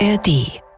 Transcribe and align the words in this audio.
ARD. 0.00 0.28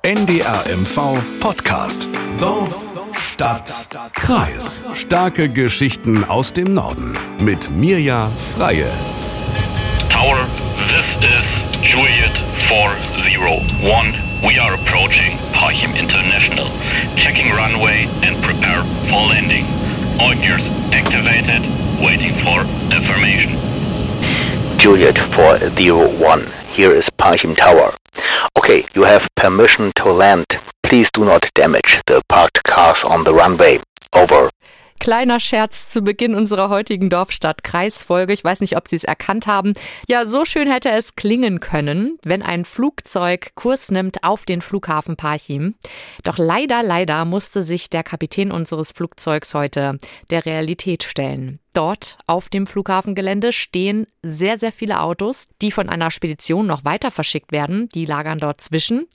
NDRMV 0.03 1.21
Podcast. 1.41 2.09
Dorf, 2.39 2.89
Stadt, 3.13 3.87
Kreis. 4.15 4.83
Starke 4.95 5.51
Geschichten 5.51 6.25
aus 6.25 6.55
dem 6.55 6.73
Norden. 6.73 7.19
Mit 7.39 7.71
Mirja 7.71 8.31
Freie. 8.39 8.91
Tower, 10.09 10.47
this 10.89 11.07
is 11.21 11.45
Juliet 11.83 12.33
401. 12.67 14.15
We 14.43 14.59
are 14.59 14.73
approaching 14.73 15.37
Parchim 15.53 15.95
International. 15.97 16.71
Checking 17.17 17.53
runway 17.53 18.09
and 18.23 18.43
prepare 18.43 18.83
for 19.11 19.29
landing. 19.29 19.67
All 20.19 20.35
gears 20.35 20.65
activated, 20.93 21.61
waiting 22.01 22.33
for 22.43 22.65
information. 22.91 23.59
Juliet 24.79 25.19
401. 25.19 26.47
Here 26.73 26.93
is 26.93 27.11
Parchim 27.11 27.55
Tower. 27.55 28.00
Okay, 28.63 28.85
you 28.95 29.05
have 29.05 29.27
permission 29.37 29.91
to 29.97 30.13
land. 30.13 30.45
Please 30.83 31.11
do 31.11 31.25
not 31.25 31.51
damage 31.55 32.03
the 32.07 32.21
parked 32.29 32.63
cars 32.63 33.03
on 33.05 33.25
the 33.25 33.33
runway. 33.33 33.79
Over. 34.13 34.51
Kleiner 35.01 35.41
Scherz 35.41 35.89
zu 35.89 36.03
Beginn 36.03 36.35
unserer 36.35 36.69
heutigen 36.69 37.09
Dorfstadt-Kreisfolge. 37.09 38.35
Ich 38.35 38.45
weiß 38.45 38.61
nicht, 38.61 38.77
ob 38.77 38.87
Sie 38.87 38.97
es 38.97 39.05
erkannt 39.05 39.47
haben. 39.47 39.73
Ja, 40.07 40.27
so 40.27 40.45
schön 40.45 40.71
hätte 40.71 40.91
es 40.91 41.17
klingen 41.17 41.59
können, 41.59 42.19
wenn 42.23 42.43
ein 42.43 42.67
Flugzeug 42.67 43.53
Kurs 43.55 43.91
nimmt 43.91 44.23
auf 44.23 44.45
den 44.45 44.61
Flughafen 44.61 45.17
Parchim. 45.17 45.75
Doch 46.23 46.37
leider, 46.37 46.83
leider 46.83 47.25
musste 47.25 47.63
sich 47.63 47.89
der 47.89 48.03
Kapitän 48.03 48.53
unseres 48.53 48.93
Flugzeugs 48.93 49.55
heute 49.55 49.97
der 50.31 50.45
Realität 50.45 51.03
stellen. 51.03 51.61
Dort 51.73 52.19
auf 52.27 52.51
dem 52.51 52.67
Flughafengelände 52.67 53.53
stehen 53.53 54.07
sehr, 54.23 54.59
sehr 54.59 54.73
viele 54.73 55.01
Autos, 55.01 55.49
die 55.63 55.71
von 55.71 55.89
einer 55.89 56.11
Spedition 56.11 56.67
noch 56.67 56.85
weiter 56.85 57.11
verschickt 57.11 57.53
werden. 57.53 57.89
Die 57.95 58.05
lagern 58.05 58.39
dort 58.39 58.61
zwischen. 58.61 59.07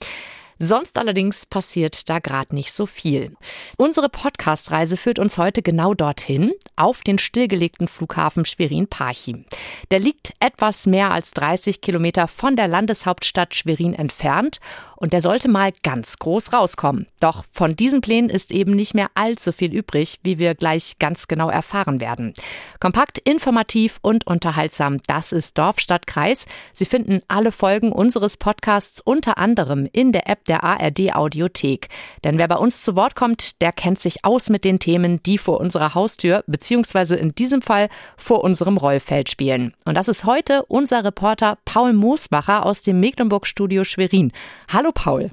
Sonst 0.58 0.96
allerdings 0.96 1.44
passiert 1.44 2.08
da 2.08 2.18
gerade 2.18 2.54
nicht 2.54 2.72
so 2.72 2.86
viel. 2.86 3.36
Unsere 3.76 4.08
Podcast-Reise 4.08 4.96
führt 4.96 5.18
uns 5.18 5.36
heute 5.36 5.60
genau 5.60 5.92
dorthin, 5.92 6.52
auf 6.76 7.02
den 7.02 7.18
stillgelegten 7.18 7.88
Flughafen 7.88 8.46
Schwerin-Parchim. 8.46 9.44
Der 9.90 9.98
liegt 9.98 10.32
etwas 10.40 10.86
mehr 10.86 11.10
als 11.10 11.32
30 11.32 11.82
Kilometer 11.82 12.26
von 12.26 12.56
der 12.56 12.68
Landeshauptstadt 12.68 13.54
Schwerin 13.54 13.92
entfernt 13.92 14.60
und 14.96 15.12
der 15.12 15.20
sollte 15.20 15.48
mal 15.48 15.72
ganz 15.82 16.18
groß 16.18 16.54
rauskommen. 16.54 17.06
Doch 17.20 17.44
von 17.50 17.76
diesen 17.76 18.00
Plänen 18.00 18.30
ist 18.30 18.50
eben 18.50 18.72
nicht 18.72 18.94
mehr 18.94 19.10
allzu 19.14 19.52
viel 19.52 19.74
übrig, 19.74 20.20
wie 20.22 20.38
wir 20.38 20.54
gleich 20.54 20.98
ganz 20.98 21.28
genau 21.28 21.50
erfahren 21.50 22.00
werden. 22.00 22.32
Kompakt, 22.80 23.18
informativ 23.18 23.98
und 24.00 24.26
unterhaltsam, 24.26 25.02
das 25.06 25.32
ist 25.32 25.58
Dorf, 25.58 25.80
Stadt, 25.80 26.06
Kreis. 26.06 26.46
Sie 26.72 26.86
finden 26.86 27.20
alle 27.28 27.52
Folgen 27.52 27.92
unseres 27.92 28.38
Podcasts 28.38 29.02
unter 29.02 29.36
anderem 29.36 29.86
in 29.92 30.12
der 30.12 30.28
App 30.30 30.45
der 30.46 30.64
ARD 30.64 31.14
Audiothek. 31.14 31.88
Denn 32.24 32.38
wer 32.38 32.48
bei 32.48 32.56
uns 32.56 32.82
zu 32.82 32.96
Wort 32.96 33.14
kommt, 33.14 33.60
der 33.60 33.72
kennt 33.72 34.00
sich 34.00 34.24
aus 34.24 34.48
mit 34.48 34.64
den 34.64 34.78
Themen, 34.78 35.22
die 35.22 35.38
vor 35.38 35.60
unserer 35.60 35.94
Haustür 35.94 36.44
beziehungsweise 36.46 37.16
in 37.16 37.34
diesem 37.34 37.62
Fall 37.62 37.88
vor 38.16 38.42
unserem 38.44 38.76
Rollfeld 38.76 39.30
spielen. 39.30 39.74
Und 39.84 39.96
das 39.96 40.08
ist 40.08 40.24
heute 40.24 40.64
unser 40.66 41.04
Reporter 41.04 41.58
Paul 41.64 41.92
Moosbacher 41.92 42.64
aus 42.64 42.82
dem 42.82 43.00
Mecklenburg-Studio 43.00 43.84
Schwerin. 43.84 44.32
Hallo 44.68 44.90
Paul. 44.92 45.30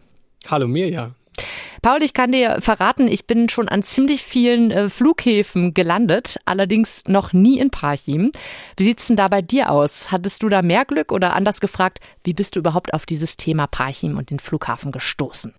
Hallo 0.47 0.67
Mirja. 0.67 1.11
Paul, 1.81 2.03
ich 2.03 2.13
kann 2.13 2.31
dir 2.31 2.61
verraten, 2.61 3.07
ich 3.07 3.25
bin 3.25 3.49
schon 3.49 3.67
an 3.67 3.83
ziemlich 3.83 4.23
vielen 4.23 4.71
äh, 4.71 4.89
Flughäfen 4.89 5.73
gelandet, 5.73 6.37
allerdings 6.45 7.03
noch 7.07 7.33
nie 7.33 7.59
in 7.59 7.71
Parchim. 7.71 8.31
Wie 8.77 8.83
sieht 8.83 8.99
es 8.99 9.07
denn 9.07 9.17
da 9.17 9.27
bei 9.27 9.41
dir 9.41 9.69
aus? 9.69 10.11
Hattest 10.11 10.43
du 10.43 10.49
da 10.49 10.61
mehr 10.61 10.85
Glück 10.85 11.11
oder 11.11 11.33
anders 11.33 11.59
gefragt, 11.59 11.99
wie 12.23 12.33
bist 12.33 12.55
du 12.55 12.59
überhaupt 12.59 12.93
auf 12.93 13.05
dieses 13.05 13.37
Thema 13.37 13.67
Parchim 13.67 14.17
und 14.17 14.29
den 14.29 14.39
Flughafen 14.39 14.91
gestoßen? 14.91 15.53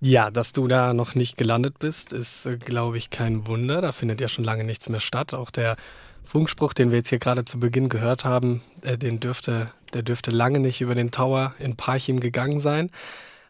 Ja, 0.00 0.30
dass 0.30 0.52
du 0.52 0.68
da 0.68 0.94
noch 0.94 1.14
nicht 1.16 1.36
gelandet 1.36 1.78
bist, 1.78 2.12
ist, 2.12 2.46
äh, 2.46 2.56
glaube 2.56 2.98
ich, 2.98 3.10
kein 3.10 3.46
Wunder. 3.46 3.80
Da 3.80 3.92
findet 3.92 4.20
ja 4.20 4.28
schon 4.28 4.44
lange 4.44 4.64
nichts 4.64 4.88
mehr 4.88 5.00
statt. 5.00 5.34
Auch 5.34 5.50
der 5.50 5.76
Funkspruch, 6.24 6.72
den 6.72 6.90
wir 6.90 6.98
jetzt 6.98 7.08
hier 7.08 7.18
gerade 7.18 7.44
zu 7.44 7.58
Beginn 7.58 7.88
gehört 7.88 8.24
haben, 8.24 8.62
äh, 8.82 8.96
den 8.96 9.18
dürfte, 9.18 9.70
der 9.94 10.02
dürfte 10.02 10.30
lange 10.30 10.60
nicht 10.60 10.80
über 10.80 10.94
den 10.94 11.10
Tower 11.10 11.54
in 11.58 11.76
Parchim 11.76 12.20
gegangen 12.20 12.60
sein. 12.60 12.90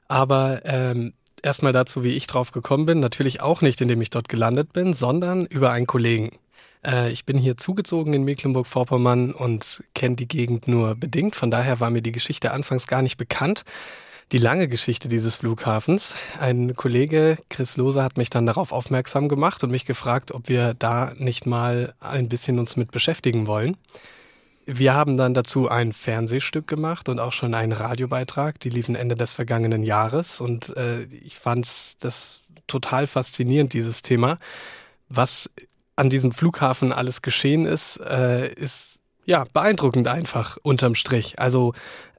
Aber 0.06 0.62
ähm, 0.64 1.12
erstmal 1.44 1.72
dazu, 1.72 2.04
wie 2.04 2.12
ich 2.12 2.26
drauf 2.26 2.53
gekommen 2.53 2.87
bin. 2.87 3.00
Natürlich 3.00 3.41
auch 3.41 3.60
nicht, 3.62 3.81
indem 3.81 4.00
ich 4.00 4.10
dort 4.10 4.28
gelandet 4.28 4.72
bin, 4.72 4.94
sondern 4.94 5.47
über 5.47 5.72
einen 5.72 5.87
Kollegen. 5.87 6.32
Äh, 6.84 7.10
ich 7.10 7.25
bin 7.25 7.38
hier 7.38 7.56
zugezogen 7.56 8.12
in 8.15 8.25
Mecklenburg-Vorpommern 8.25 9.32
und 9.32 9.82
kenne 9.94 10.16
die 10.16 10.28
Gegend 10.28 10.69
nur 10.69 10.94
bedingt. 10.94 11.37
Von 11.37 11.50
daher 11.50 11.81
war 11.81 11.91
mir 11.91 12.03
die 12.03 12.12
Geschichte 12.12 12.53
anfangs 12.53 12.87
gar 12.87 13.03
nicht 13.03 13.16
bekannt. 13.16 13.65
Die 14.31 14.38
lange 14.38 14.69
Geschichte 14.69 15.09
dieses 15.09 15.37
Flughafens. 15.37 16.15
Ein 16.38 16.75
Kollege, 16.75 17.38
Chris 17.49 17.78
Lose, 17.78 18.03
hat 18.03 18.19
mich 18.19 18.28
dann 18.28 18.44
darauf 18.44 18.72
aufmerksam 18.72 19.28
gemacht 19.28 19.65
und 19.65 19.70
mich 19.70 19.87
gefragt, 19.87 20.32
ob 20.32 20.49
wir 20.50 20.75
da 20.75 21.12
nicht 21.16 21.47
mal 21.47 21.94
ein 22.00 22.28
bisschen 22.28 22.59
uns 22.59 22.76
mit 22.76 22.91
beschäftigen 22.91 23.47
wollen. 23.47 23.78
Wir 24.70 24.92
haben 24.92 25.16
dann 25.16 25.32
dazu 25.32 25.70
ein 25.70 25.94
Fernsehstück 25.94 26.66
gemacht 26.66 27.08
und 27.08 27.20
auch 27.20 27.32
schon 27.32 27.54
einen 27.54 27.72
Radiobeitrag. 27.72 28.60
Die 28.60 28.68
liefen 28.68 28.96
Ende 28.96 29.14
des 29.14 29.32
vergangenen 29.32 29.82
Jahres 29.82 30.42
und 30.42 30.76
äh, 30.76 31.04
ich 31.04 31.38
fand 31.38 31.66
das 32.04 32.42
total 32.66 33.06
faszinierend, 33.06 33.72
dieses 33.72 34.02
Thema. 34.02 34.38
Was 35.08 35.48
an 35.96 36.10
diesem 36.10 36.32
Flughafen 36.32 36.92
alles 36.92 37.22
geschehen 37.22 37.64
ist, 37.64 37.98
äh, 38.00 38.52
ist 38.52 38.98
ja 39.24 39.46
beeindruckend 39.50 40.06
einfach 40.06 40.58
unterm 40.62 40.94
Strich. 40.94 41.38
Also 41.38 41.72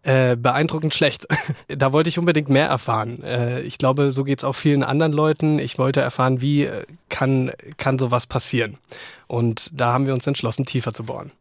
äh, 0.04 0.36
beeindruckend 0.36 0.94
schlecht. 0.94 1.28
da 1.68 1.94
wollte 1.94 2.10
ich 2.10 2.18
unbedingt 2.20 2.50
mehr 2.50 2.68
erfahren. 2.68 3.24
Äh, 3.24 3.62
ich 3.62 3.78
glaube, 3.78 4.12
so 4.12 4.24
geht 4.24 4.40
es 4.40 4.44
auch 4.44 4.56
vielen 4.56 4.84
anderen 4.84 5.12
Leuten. 5.12 5.60
Ich 5.60 5.78
wollte 5.78 6.02
erfahren, 6.02 6.42
wie 6.42 6.66
äh, 6.66 6.86
kann, 7.10 7.52
kann 7.78 8.00
sowas 8.00 8.28
passieren. 8.28 8.78
Und 9.28 9.70
da 9.74 9.94
haben 9.94 10.08
wir 10.08 10.14
uns 10.14 10.26
entschlossen, 10.26 10.66
tiefer 10.66 10.94
zu 10.94 11.04
bohren. 11.04 11.32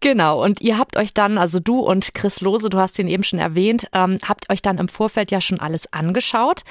Genau, 0.00 0.42
und 0.42 0.60
ihr 0.60 0.78
habt 0.78 0.96
euch 0.96 1.12
dann, 1.12 1.36
also 1.36 1.60
du 1.60 1.80
und 1.80 2.14
Chris 2.14 2.40
Lose, 2.40 2.70
du 2.70 2.78
hast 2.78 2.98
ihn 2.98 3.08
eben 3.08 3.24
schon 3.24 3.38
erwähnt, 3.38 3.88
ähm, 3.92 4.18
habt 4.26 4.50
euch 4.50 4.62
dann 4.62 4.78
im 4.78 4.88
Vorfeld 4.88 5.30
ja 5.30 5.40
schon 5.40 5.60
alles 5.60 5.92
angeschaut. 5.92 6.62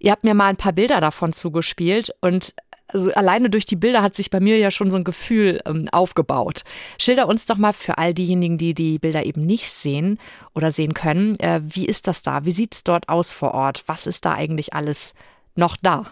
Ihr 0.00 0.10
habt 0.10 0.24
mir 0.24 0.34
mal 0.34 0.48
ein 0.48 0.56
paar 0.56 0.72
Bilder 0.72 1.00
davon 1.00 1.32
zugespielt 1.32 2.10
und 2.20 2.54
also 2.88 3.12
alleine 3.12 3.50
durch 3.50 3.66
die 3.66 3.76
Bilder 3.76 4.02
hat 4.02 4.16
sich 4.16 4.30
bei 4.30 4.40
mir 4.40 4.58
ja 4.58 4.70
schon 4.70 4.90
so 4.90 4.96
ein 4.96 5.04
Gefühl 5.04 5.60
ähm, 5.66 5.88
aufgebaut. 5.92 6.62
Schilder 6.98 7.28
uns 7.28 7.46
doch 7.46 7.56
mal 7.56 7.72
für 7.72 7.98
all 7.98 8.14
diejenigen, 8.14 8.58
die 8.58 8.74
die 8.74 8.98
Bilder 8.98 9.24
eben 9.24 9.42
nicht 9.42 9.70
sehen 9.70 10.18
oder 10.54 10.70
sehen 10.70 10.94
können, 10.94 11.38
äh, 11.40 11.60
wie 11.62 11.86
ist 11.86 12.06
das 12.06 12.22
da? 12.22 12.44
Wie 12.44 12.52
sieht 12.52 12.74
es 12.74 12.84
dort 12.84 13.08
aus 13.08 13.32
vor 13.32 13.52
Ort? 13.52 13.84
Was 13.86 14.06
ist 14.06 14.24
da 14.24 14.32
eigentlich 14.32 14.74
alles 14.74 15.14
noch 15.54 15.76
da? 15.76 16.02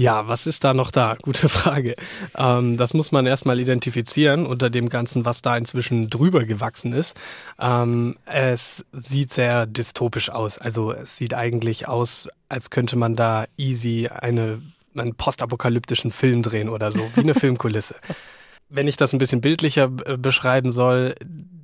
Ja, 0.00 0.26
was 0.28 0.46
ist 0.46 0.64
da 0.64 0.72
noch 0.72 0.90
da? 0.90 1.14
Gute 1.22 1.50
Frage. 1.50 1.94
Ähm, 2.34 2.78
das 2.78 2.94
muss 2.94 3.12
man 3.12 3.26
erstmal 3.26 3.60
identifizieren 3.60 4.46
unter 4.46 4.70
dem 4.70 4.88
Ganzen, 4.88 5.26
was 5.26 5.42
da 5.42 5.56
inzwischen 5.58 6.08
drüber 6.08 6.44
gewachsen 6.44 6.94
ist. 6.94 7.14
Ähm, 7.60 8.16
es 8.24 8.84
sieht 8.92 9.30
sehr 9.30 9.66
dystopisch 9.66 10.30
aus. 10.30 10.56
Also 10.56 10.92
es 10.92 11.18
sieht 11.18 11.34
eigentlich 11.34 11.86
aus, 11.86 12.28
als 12.48 12.70
könnte 12.70 12.96
man 12.96 13.14
da 13.14 13.44
easy 13.58 14.08
eine 14.08 14.62
einen 14.94 15.14
postapokalyptischen 15.14 16.10
Film 16.10 16.42
drehen 16.42 16.68
oder 16.68 16.90
so, 16.92 17.10
wie 17.14 17.20
eine 17.20 17.34
Filmkulisse. 17.36 17.96
Wenn 18.68 18.86
ich 18.86 18.96
das 18.96 19.12
ein 19.12 19.18
bisschen 19.18 19.40
bildlicher 19.40 19.88
beschreiben 19.88 20.72
soll, 20.72 21.14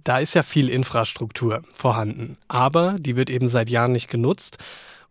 da 0.03 0.19
ist 0.19 0.35
ja 0.35 0.43
viel 0.43 0.69
Infrastruktur 0.69 1.63
vorhanden, 1.73 2.37
aber 2.49 2.97
die 2.99 3.17
wird 3.17 3.31
eben 3.31 3.49
seit 3.49 3.71
Jahren 3.71 3.93
nicht 3.93 4.09
genutzt. 4.09 4.59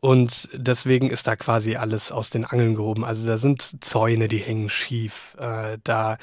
Und 0.05 0.49
deswegen 0.53 1.09
ist 1.09 1.25
da 1.25 1.35
quasi 1.35 1.77
alles 1.77 2.11
aus 2.11 2.29
den 2.29 2.45
Angeln 2.45 2.75
gehoben. 2.75 3.03
Also 3.03 3.25
da 3.25 3.39
sind 3.39 3.83
Zäune, 3.83 4.27
die 4.27 4.37
hängen 4.37 4.69
schief. 4.69 5.35
Äh, 5.39 5.79
da 5.83 6.17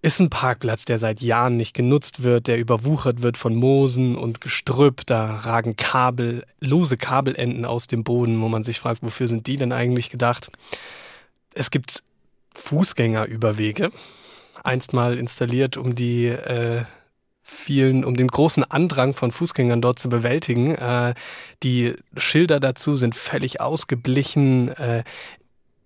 ist 0.00 0.18
ein 0.18 0.30
Parkplatz, 0.30 0.84
der 0.84 0.98
seit 0.98 1.20
Jahren 1.20 1.56
nicht 1.56 1.74
genutzt 1.74 2.22
wird, 2.22 2.48
der 2.48 2.58
überwuchert 2.58 3.22
wird 3.22 3.36
von 3.36 3.54
Moosen 3.54 4.16
und 4.16 4.40
Gestrüpp. 4.40 5.06
Da 5.06 5.36
ragen 5.36 5.76
Kabel, 5.76 6.44
lose 6.58 6.96
Kabelenden 6.96 7.64
aus 7.64 7.86
dem 7.86 8.02
Boden, 8.02 8.40
wo 8.40 8.48
man 8.48 8.64
sich 8.64 8.80
fragt, 8.80 9.02
wofür 9.02 9.28
sind 9.28 9.46
die 9.46 9.58
denn 9.58 9.72
eigentlich 9.72 10.10
gedacht? 10.10 10.50
Es 11.54 11.70
gibt 11.70 12.02
Fußgängerüberwege, 12.54 13.90
einst 14.62 14.92
mal 14.92 15.18
installiert, 15.18 15.76
um 15.76 15.94
die 15.94 16.26
äh, 16.26 16.84
vielen, 17.42 18.04
um 18.04 18.16
den 18.16 18.28
großen 18.28 18.64
Andrang 18.64 19.14
von 19.14 19.32
Fußgängern 19.32 19.82
dort 19.82 19.98
zu 19.98 20.08
bewältigen. 20.08 20.74
Äh, 20.74 21.14
die 21.62 21.94
Schilder 22.16 22.60
dazu 22.60 22.96
sind 22.96 23.14
völlig 23.14 23.60
ausgeblichen. 23.60 24.68
Äh, 24.68 25.04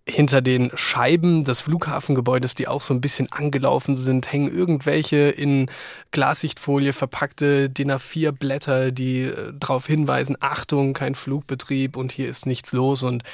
hinter 0.09 0.41
den 0.41 0.71
Scheiben 0.77 1.43
des 1.43 1.63
Flughafengebäudes, 1.63 2.55
die 2.55 2.69
auch 2.69 2.81
so 2.81 2.95
ein 2.95 3.01
bisschen 3.01 3.33
angelaufen 3.33 3.97
sind, 3.97 4.33
hängen 4.33 4.49
irgendwelche 4.49 5.31
in 5.31 5.69
Glassichtfolie 6.13 6.93
verpackte 6.93 7.69
DIN 7.69 7.91
A4 7.91 8.31
Blätter, 8.31 8.93
die 8.93 9.23
äh, 9.23 9.53
darauf 9.53 9.87
hinweisen, 9.87 10.37
Achtung, 10.39 10.93
kein 10.93 11.17
Flugbetrieb 11.17 11.97
und 11.97 12.13
hier 12.13 12.29
ist 12.29 12.47
nichts 12.47 12.73
los 12.73 13.03
und 13.03 13.25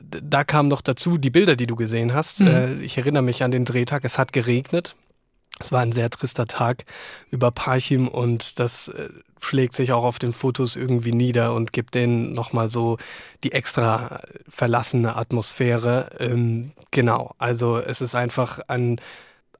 da 0.00 0.44
kam 0.44 0.68
noch 0.68 0.80
dazu 0.80 1.18
die 1.18 1.30
Bilder, 1.30 1.56
die 1.56 1.66
du 1.66 1.76
gesehen 1.76 2.14
hast. 2.14 2.40
Mhm. 2.40 2.46
Äh, 2.46 2.72
ich 2.82 2.98
erinnere 2.98 3.22
mich 3.22 3.42
an 3.42 3.50
den 3.50 3.64
Drehtag. 3.64 4.04
Es 4.04 4.18
hat 4.18 4.32
geregnet. 4.32 4.96
Es 5.60 5.72
war 5.72 5.80
ein 5.80 5.92
sehr 5.92 6.08
trister 6.08 6.46
Tag 6.46 6.84
über 7.30 7.50
Parchim 7.50 8.08
und 8.08 8.58
das 8.58 8.88
äh, 8.88 9.10
schlägt 9.40 9.74
sich 9.74 9.92
auch 9.92 10.04
auf 10.04 10.18
den 10.18 10.32
Fotos 10.32 10.74
irgendwie 10.74 11.12
nieder 11.12 11.54
und 11.54 11.72
gibt 11.72 11.94
denen 11.94 12.32
nochmal 12.32 12.70
so 12.70 12.96
die 13.44 13.52
extra 13.52 14.22
verlassene 14.48 15.16
Atmosphäre. 15.16 16.10
Ähm, 16.18 16.72
genau, 16.90 17.34
also 17.38 17.78
es 17.78 18.00
ist 18.00 18.14
einfach 18.14 18.60
ein 18.68 19.00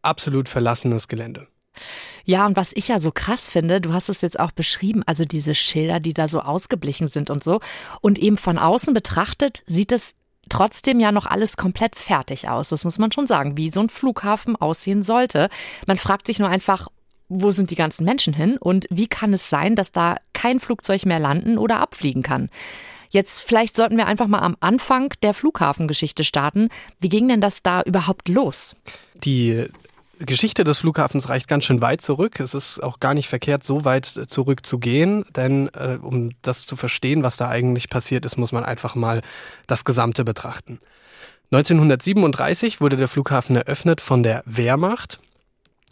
absolut 0.00 0.48
verlassenes 0.48 1.08
Gelände. 1.08 1.46
Ja, 2.24 2.46
und 2.46 2.56
was 2.56 2.72
ich 2.74 2.88
ja 2.88 3.00
so 3.00 3.10
krass 3.12 3.48
finde, 3.48 3.80
du 3.80 3.92
hast 3.92 4.08
es 4.08 4.20
jetzt 4.22 4.38
auch 4.38 4.52
beschrieben, 4.52 5.02
also 5.06 5.24
diese 5.24 5.54
Schilder, 5.54 6.00
die 6.00 6.14
da 6.14 6.28
so 6.28 6.40
ausgeblichen 6.40 7.08
sind 7.08 7.30
und 7.30 7.44
so. 7.44 7.60
Und 8.00 8.18
eben 8.18 8.36
von 8.36 8.58
außen 8.58 8.94
betrachtet 8.94 9.62
sieht 9.66 9.92
es 9.92 10.14
trotzdem 10.50 11.00
ja 11.00 11.12
noch 11.12 11.26
alles 11.26 11.56
komplett 11.56 11.96
fertig 11.96 12.48
aus. 12.48 12.68
Das 12.68 12.84
muss 12.84 12.98
man 12.98 13.10
schon 13.12 13.26
sagen, 13.26 13.56
wie 13.56 13.70
so 13.70 13.80
ein 13.80 13.88
Flughafen 13.88 14.56
aussehen 14.56 15.02
sollte. 15.02 15.48
Man 15.86 15.96
fragt 15.96 16.26
sich 16.26 16.38
nur 16.38 16.48
einfach, 16.48 16.88
wo 17.28 17.52
sind 17.52 17.70
die 17.70 17.76
ganzen 17.76 18.04
Menschen 18.04 18.34
hin 18.34 18.58
und 18.58 18.86
wie 18.90 19.06
kann 19.06 19.32
es 19.32 19.48
sein, 19.48 19.76
dass 19.76 19.92
da 19.92 20.16
kein 20.34 20.60
Flugzeug 20.60 21.06
mehr 21.06 21.20
landen 21.20 21.56
oder 21.56 21.80
abfliegen 21.80 22.22
kann? 22.22 22.50
Jetzt 23.08 23.40
vielleicht 23.40 23.74
sollten 23.74 23.96
wir 23.96 24.06
einfach 24.06 24.28
mal 24.28 24.40
am 24.40 24.56
Anfang 24.60 25.12
der 25.22 25.34
Flughafengeschichte 25.34 26.22
starten. 26.22 26.68
Wie 27.00 27.08
ging 27.08 27.26
denn 27.26 27.40
das 27.40 27.62
da 27.62 27.82
überhaupt 27.82 28.28
los? 28.28 28.76
Die 29.14 29.66
Geschichte 30.26 30.64
des 30.64 30.78
Flughafens 30.80 31.28
reicht 31.28 31.48
ganz 31.48 31.64
schön 31.64 31.80
weit 31.80 32.02
zurück. 32.02 32.40
Es 32.40 32.52
ist 32.52 32.82
auch 32.82 33.00
gar 33.00 33.14
nicht 33.14 33.28
verkehrt, 33.28 33.64
so 33.64 33.84
weit 33.84 34.04
zurück 34.04 34.66
zu 34.66 34.78
gehen, 34.78 35.24
denn 35.34 35.70
äh, 35.74 35.98
um 36.00 36.32
das 36.42 36.66
zu 36.66 36.76
verstehen, 36.76 37.22
was 37.22 37.36
da 37.36 37.48
eigentlich 37.48 37.88
passiert 37.88 38.26
ist, 38.26 38.36
muss 38.36 38.52
man 38.52 38.64
einfach 38.64 38.94
mal 38.94 39.22
das 39.66 39.84
Gesamte 39.84 40.24
betrachten. 40.24 40.78
1937 41.52 42.80
wurde 42.80 42.96
der 42.96 43.08
Flughafen 43.08 43.56
eröffnet 43.56 44.00
von 44.00 44.22
der 44.22 44.42
Wehrmacht 44.46 45.18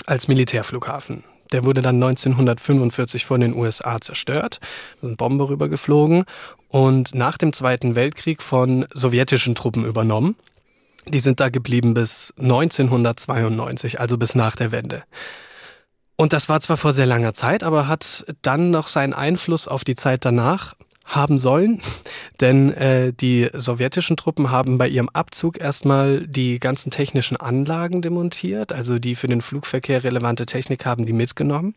als 0.07 0.29
Militärflughafen. 0.29 1.25
Der 1.53 1.65
wurde 1.65 1.81
dann 1.81 1.97
1945 1.97 3.25
von 3.25 3.41
den 3.41 3.55
USA 3.55 4.01
zerstört, 4.01 4.61
sind 5.01 5.17
Bomber 5.17 5.49
rübergeflogen 5.49 6.25
und 6.69 7.15
nach 7.15 7.39
dem 7.39 7.53
Zweiten 7.53 7.95
Weltkrieg 7.95 8.43
von 8.43 8.87
sowjetischen 8.93 9.55
Truppen 9.55 9.85
übernommen. 9.85 10.37
Die 11.09 11.21
sind 11.21 11.41
da 11.41 11.49
geblieben 11.49 11.95
bis 11.95 12.33
1992, 12.39 14.01
also 14.01 14.19
bis 14.19 14.35
nach 14.35 14.57
der 14.57 14.73
Wende. 14.73 15.03
Und 16.17 16.33
das 16.33 16.49
war 16.49 16.61
zwar 16.61 16.77
vor 16.77 16.93
sehr 16.93 17.07
langer 17.07 17.33
Zeit, 17.33 17.63
aber 17.63 17.87
hat 17.87 18.27
dann 18.43 18.71
noch 18.71 18.89
seinen 18.89 19.15
Einfluss 19.15 19.69
auf 19.69 19.85
die 19.85 19.95
Zeit 19.95 20.25
danach 20.25 20.75
haben 21.09 21.39
sollen, 21.39 21.81
denn 22.41 22.73
äh, 22.73 23.13
die 23.13 23.49
sowjetischen 23.55 24.17
Truppen 24.17 24.51
haben 24.51 24.79
bei 24.79 24.89
ihrem 24.89 25.09
Abzug 25.09 25.61
erstmal 25.61 26.27
die 26.27 26.59
ganzen 26.59 26.91
technischen 26.91 27.37
Anlagen 27.37 28.03
demontiert, 28.03 28.73
also 28.73 28.99
die 28.99 29.15
für 29.15 29.29
den 29.29 29.43
Flugverkehr 29.43 30.05
relevante 30.05 30.45
Technik 30.45 30.85
haben 30.85 31.07
die 31.07 31.13
mitgenommen. 31.13 31.75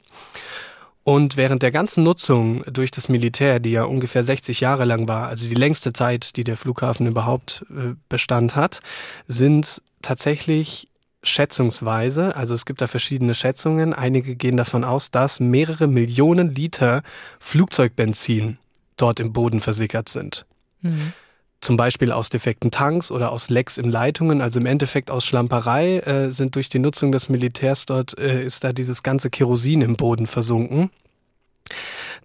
Und 1.03 1.35
während 1.35 1.63
der 1.63 1.71
ganzen 1.71 2.03
Nutzung 2.03 2.63
durch 2.71 2.91
das 2.91 3.09
Militär, 3.09 3.59
die 3.59 3.71
ja 3.71 3.83
ungefähr 3.83 4.23
60 4.23 4.59
Jahre 4.59 4.85
lang 4.85 5.07
war, 5.07 5.27
also 5.29 5.49
die 5.49 5.55
längste 5.55 5.93
Zeit, 5.93 6.35
die 6.37 6.43
der 6.43 6.57
Flughafen 6.57 7.07
überhaupt 7.07 7.65
äh, 7.71 7.95
Bestand 8.07 8.55
hat, 8.55 8.81
sind 9.27 9.81
tatsächlich 10.03 10.87
schätzungsweise, 11.23 12.35
also 12.35 12.53
es 12.53 12.65
gibt 12.65 12.81
da 12.81 12.87
verschiedene 12.87 13.33
Schätzungen, 13.33 13.93
einige 13.93 14.35
gehen 14.35 14.57
davon 14.57 14.83
aus, 14.83 15.11
dass 15.11 15.39
mehrere 15.39 15.87
Millionen 15.87 16.53
Liter 16.53 17.03
Flugzeugbenzin 17.39 18.57
dort 18.97 19.19
im 19.19 19.33
Boden 19.33 19.61
versickert 19.61 20.09
sind. 20.09 20.45
Mhm 20.81 21.13
zum 21.61 21.77
Beispiel 21.77 22.11
aus 22.11 22.29
defekten 22.29 22.71
Tanks 22.71 23.11
oder 23.11 23.31
aus 23.31 23.49
Lecks 23.49 23.77
in 23.77 23.89
Leitungen, 23.89 24.41
also 24.41 24.59
im 24.59 24.65
Endeffekt 24.65 25.11
aus 25.11 25.25
Schlamperei, 25.25 25.99
äh, 25.99 26.31
sind 26.31 26.55
durch 26.55 26.69
die 26.69 26.79
Nutzung 26.79 27.11
des 27.11 27.29
Militärs 27.29 27.85
dort, 27.85 28.17
äh, 28.17 28.43
ist 28.43 28.63
da 28.63 28.73
dieses 28.73 29.03
ganze 29.03 29.29
Kerosin 29.29 29.81
im 29.81 29.95
Boden 29.95 30.27
versunken. 30.27 30.89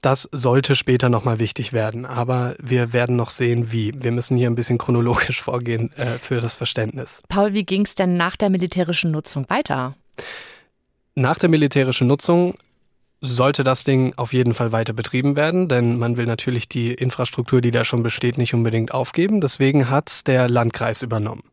Das 0.02 0.28
sollte 0.32 0.76
später 0.76 1.08
nochmal 1.08 1.38
wichtig 1.38 1.72
werden, 1.72 2.06
aber 2.06 2.54
wir 2.62 2.92
werden 2.92 3.16
noch 3.16 3.30
sehen, 3.30 3.72
wie. 3.72 3.92
Wir 3.96 4.12
müssen 4.12 4.36
hier 4.36 4.48
ein 4.48 4.54
bisschen 4.54 4.78
chronologisch 4.78 5.42
vorgehen 5.42 5.92
äh, 5.96 6.18
für 6.18 6.40
das 6.40 6.54
Verständnis. 6.54 7.22
Paul, 7.28 7.52
wie 7.54 7.64
ging 7.64 7.84
es 7.84 7.94
denn 7.94 8.16
nach 8.16 8.36
der 8.36 8.50
militärischen 8.50 9.10
Nutzung 9.10 9.48
weiter? 9.48 9.94
Nach 11.14 11.38
der 11.38 11.48
militärischen 11.48 12.06
Nutzung 12.06 12.54
sollte 13.20 13.64
das 13.64 13.84
Ding 13.84 14.14
auf 14.16 14.32
jeden 14.32 14.54
Fall 14.54 14.72
weiter 14.72 14.92
betrieben 14.92 15.36
werden, 15.36 15.68
denn 15.68 15.98
man 15.98 16.16
will 16.16 16.26
natürlich 16.26 16.68
die 16.68 16.92
Infrastruktur, 16.92 17.60
die 17.60 17.70
da 17.70 17.84
schon 17.84 18.02
besteht, 18.02 18.38
nicht 18.38 18.54
unbedingt 18.54 18.92
aufgeben. 18.92 19.40
Deswegen 19.40 19.88
hat 19.90 20.26
der 20.26 20.48
Landkreis 20.48 21.02
übernommen. 21.02 21.44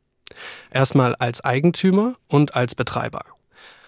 Erstmal 0.72 1.16
als 1.16 1.42
Eigentümer 1.42 2.16
und 2.28 2.56
als 2.56 2.76
Betreiber. 2.76 3.22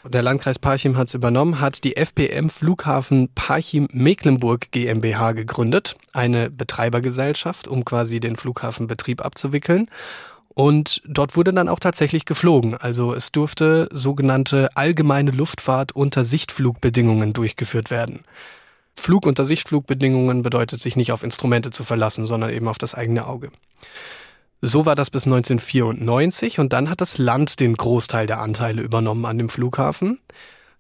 Der 0.07 0.21
Landkreis 0.21 0.59
Parchim 0.59 0.97
hat 0.97 1.07
es 1.07 1.15
übernommen, 1.15 1.59
hat 1.59 1.83
die 1.83 1.97
FPM 1.97 2.49
Flughafen 2.49 3.29
Parchim 3.33 3.87
Mecklenburg 3.91 4.69
GmbH 4.69 5.31
gegründet, 5.31 5.95
eine 6.13 6.51
Betreibergesellschaft, 6.51 7.67
um 7.67 7.85
quasi 7.85 8.19
den 8.19 8.35
Flughafenbetrieb 8.35 9.25
abzuwickeln. 9.25 9.89
Und 10.55 11.01
dort 11.05 11.35
wurde 11.35 11.53
dann 11.53 11.67
auch 11.67 11.81
tatsächlich 11.81 12.23
geflogen. 12.23 12.75
Also 12.75 13.13
es 13.13 13.31
durfte 13.33 13.89
sogenannte 13.91 14.69
allgemeine 14.75 15.31
Luftfahrt 15.31 15.91
unter 15.91 16.23
Sichtflugbedingungen 16.23 17.33
durchgeführt 17.33 17.91
werden. 17.91 18.23
Flug 18.95 19.25
unter 19.25 19.45
Sichtflugbedingungen 19.45 20.43
bedeutet 20.43 20.79
sich 20.79 20.95
nicht 20.95 21.11
auf 21.11 21.23
Instrumente 21.23 21.71
zu 21.71 21.83
verlassen, 21.83 22.25
sondern 22.25 22.51
eben 22.51 22.69
auf 22.69 22.77
das 22.77 22.95
eigene 22.95 23.27
Auge. 23.27 23.51
So 24.61 24.85
war 24.85 24.95
das 24.95 25.09
bis 25.09 25.25
1994 25.25 26.59
und 26.59 26.71
dann 26.71 26.89
hat 26.89 27.01
das 27.01 27.17
Land 27.17 27.59
den 27.59 27.75
Großteil 27.75 28.25
der 28.25 28.39
Anteile 28.39 28.81
übernommen 28.81 29.25
an 29.25 29.37
dem 29.37 29.49
Flughafen. 29.49 30.21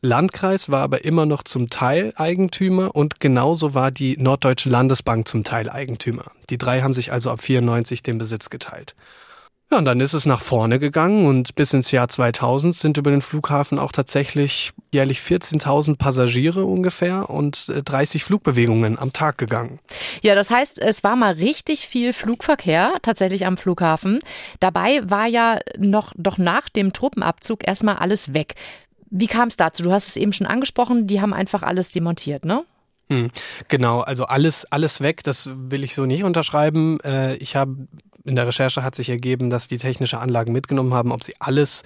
Landkreis 0.01 0.69
war 0.69 0.83
aber 0.83 1.03
immer 1.03 1.25
noch 1.25 1.43
zum 1.43 1.69
Teil 1.69 2.13
Eigentümer 2.15 2.95
und 2.95 3.19
genauso 3.19 3.73
war 3.73 3.91
die 3.91 4.15
Norddeutsche 4.17 4.69
Landesbank 4.69 5.27
zum 5.27 5.43
Teil 5.43 5.69
Eigentümer. 5.69 6.31
Die 6.49 6.57
drei 6.57 6.81
haben 6.81 6.93
sich 6.93 7.11
also 7.11 7.29
ab 7.29 7.41
94 7.41 8.03
den 8.03 8.17
Besitz 8.17 8.49
geteilt. 8.49 8.95
Ja, 9.71 9.79
und 9.79 9.85
dann 9.85 9.99
ist 9.99 10.13
es 10.13 10.27
nach 10.27 10.41
vorne 10.41 10.77
gegangen 10.77 11.25
und 11.25 11.55
bis 11.55 11.73
ins 11.73 11.89
Jahr 11.89 12.07
2000 12.07 12.75
sind 12.75 12.97
über 12.97 13.09
den 13.09 13.23
Flughafen 13.23 13.79
auch 13.79 13.91
tatsächlich 13.91 14.73
jährlich 14.91 15.19
14.000 15.19 15.97
Passagiere 15.97 16.65
ungefähr 16.65 17.31
und 17.31 17.71
30 17.83 18.21
äh, 18.21 18.25
Flugbewegungen 18.25 18.99
am 18.99 19.11
Tag 19.11 19.39
gegangen. 19.39 19.79
Ja, 20.21 20.35
das 20.35 20.51
heißt, 20.51 20.79
es 20.79 21.03
war 21.03 21.15
mal 21.15 21.33
richtig 21.33 21.87
viel 21.87 22.13
Flugverkehr 22.13 22.93
tatsächlich 23.01 23.47
am 23.47 23.57
Flughafen. 23.57 24.19
Dabei 24.59 25.01
war 25.09 25.25
ja 25.25 25.59
noch 25.79 26.13
doch 26.15 26.37
nach 26.37 26.69
dem 26.69 26.93
Truppenabzug 26.93 27.67
erstmal 27.67 27.95
alles 27.95 28.33
weg. 28.33 28.53
Wie 29.09 29.27
kam 29.27 29.47
es 29.47 29.55
dazu? 29.55 29.81
Du 29.81 29.91
hast 29.91 30.09
es 30.09 30.15
eben 30.15 30.33
schon 30.33 30.47
angesprochen, 30.47 31.07
die 31.07 31.21
haben 31.21 31.33
einfach 31.33 31.63
alles 31.63 31.89
demontiert, 31.89 32.45
ne? 32.45 32.63
Hm, 33.09 33.31
genau, 33.67 34.01
also 34.01 34.25
alles, 34.25 34.65
alles 34.65 35.01
weg, 35.01 35.23
das 35.23 35.49
will 35.53 35.83
ich 35.83 35.93
so 35.93 36.05
nicht 36.05 36.23
unterschreiben. 36.23 36.99
Äh, 37.01 37.35
ich 37.35 37.55
habe 37.55 37.87
in 38.25 38.35
der 38.35 38.47
Recherche 38.47 38.83
hat 38.83 38.95
sich 38.95 39.09
ergeben, 39.09 39.49
dass 39.49 39.67
die 39.67 39.77
technische 39.77 40.19
Anlagen 40.19 40.51
mitgenommen 40.51 40.93
haben. 40.93 41.11
Ob 41.11 41.23
sie 41.23 41.35
alles 41.39 41.83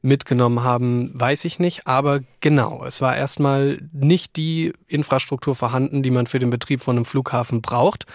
mitgenommen 0.00 0.64
haben, 0.64 1.12
weiß 1.14 1.44
ich 1.44 1.58
nicht. 1.58 1.86
Aber 1.86 2.20
genau, 2.40 2.84
es 2.84 3.00
war 3.00 3.16
erstmal 3.16 3.80
nicht 3.92 4.36
die 4.36 4.72
Infrastruktur 4.88 5.54
vorhanden, 5.54 6.02
die 6.02 6.10
man 6.10 6.26
für 6.26 6.38
den 6.38 6.50
Betrieb 6.50 6.82
von 6.82 6.96
einem 6.96 7.04
Flughafen 7.04 7.62
braucht. 7.62 8.06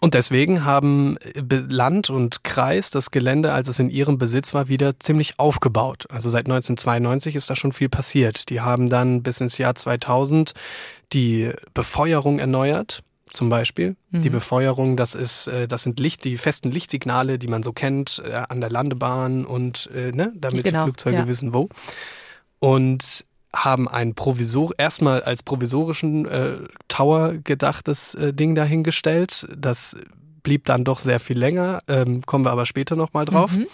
Und 0.00 0.14
deswegen 0.14 0.64
haben 0.64 1.16
Land 1.48 2.10
und 2.10 2.42
Kreis 2.42 2.90
das 2.90 3.12
Gelände, 3.12 3.52
als 3.52 3.68
es 3.68 3.78
in 3.78 3.88
ihrem 3.88 4.18
Besitz 4.18 4.52
war, 4.52 4.68
wieder 4.68 4.98
ziemlich 4.98 5.38
aufgebaut. 5.38 6.06
Also 6.10 6.28
seit 6.28 6.46
1992 6.46 7.36
ist 7.36 7.48
da 7.48 7.54
schon 7.54 7.72
viel 7.72 7.88
passiert. 7.88 8.48
Die 8.48 8.60
haben 8.60 8.88
dann 8.88 9.22
bis 9.22 9.40
ins 9.40 9.58
Jahr 9.58 9.76
2000 9.76 10.54
die 11.12 11.52
Befeuerung 11.72 12.40
erneuert 12.40 13.04
zum 13.32 13.48
Beispiel. 13.48 13.96
Mhm. 14.10 14.22
Die 14.22 14.30
Befeuerung, 14.30 14.96
das 14.96 15.14
ist, 15.14 15.46
äh, 15.46 15.66
das 15.66 15.82
sind 15.82 15.98
Licht, 16.00 16.24
die 16.24 16.36
festen 16.36 16.70
Lichtsignale, 16.70 17.38
die 17.38 17.48
man 17.48 17.62
so 17.62 17.72
kennt 17.72 18.22
äh, 18.24 18.42
an 18.48 18.60
der 18.60 18.70
Landebahn 18.70 19.44
und 19.44 19.90
äh, 19.94 20.12
ne, 20.12 20.32
damit 20.36 20.64
genau, 20.64 20.80
die 20.80 20.84
Flugzeuge 20.84 21.18
ja. 21.18 21.28
wissen, 21.28 21.52
wo. 21.52 21.68
Und 22.58 23.24
haben 23.54 23.88
ein 23.88 24.14
Provisor, 24.14 24.70
erstmal 24.78 25.22
als 25.22 25.42
provisorischen 25.42 26.26
äh, 26.26 26.56
Tower 26.88 27.34
gedachtes 27.34 28.14
äh, 28.14 28.32
Ding 28.32 28.54
dahingestellt. 28.54 29.46
Das 29.54 29.96
blieb 30.42 30.64
dann 30.64 30.84
doch 30.84 30.98
sehr 30.98 31.20
viel 31.20 31.38
länger, 31.38 31.82
ähm, 31.88 32.22
kommen 32.24 32.44
wir 32.44 32.50
aber 32.50 32.66
später 32.66 32.96
nochmal 32.96 33.24
drauf. 33.24 33.52
Mhm. 33.52 33.66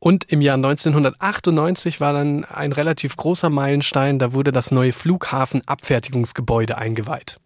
Und 0.00 0.24
im 0.30 0.40
Jahr 0.40 0.54
1998 0.54 2.00
war 2.00 2.12
dann 2.12 2.44
ein 2.44 2.72
relativ 2.72 3.16
großer 3.16 3.50
Meilenstein, 3.50 4.18
da 4.18 4.32
wurde 4.32 4.52
das 4.52 4.70
neue 4.70 4.92
Flughafenabfertigungsgebäude 4.92 6.78
eingeweiht. 6.78 7.40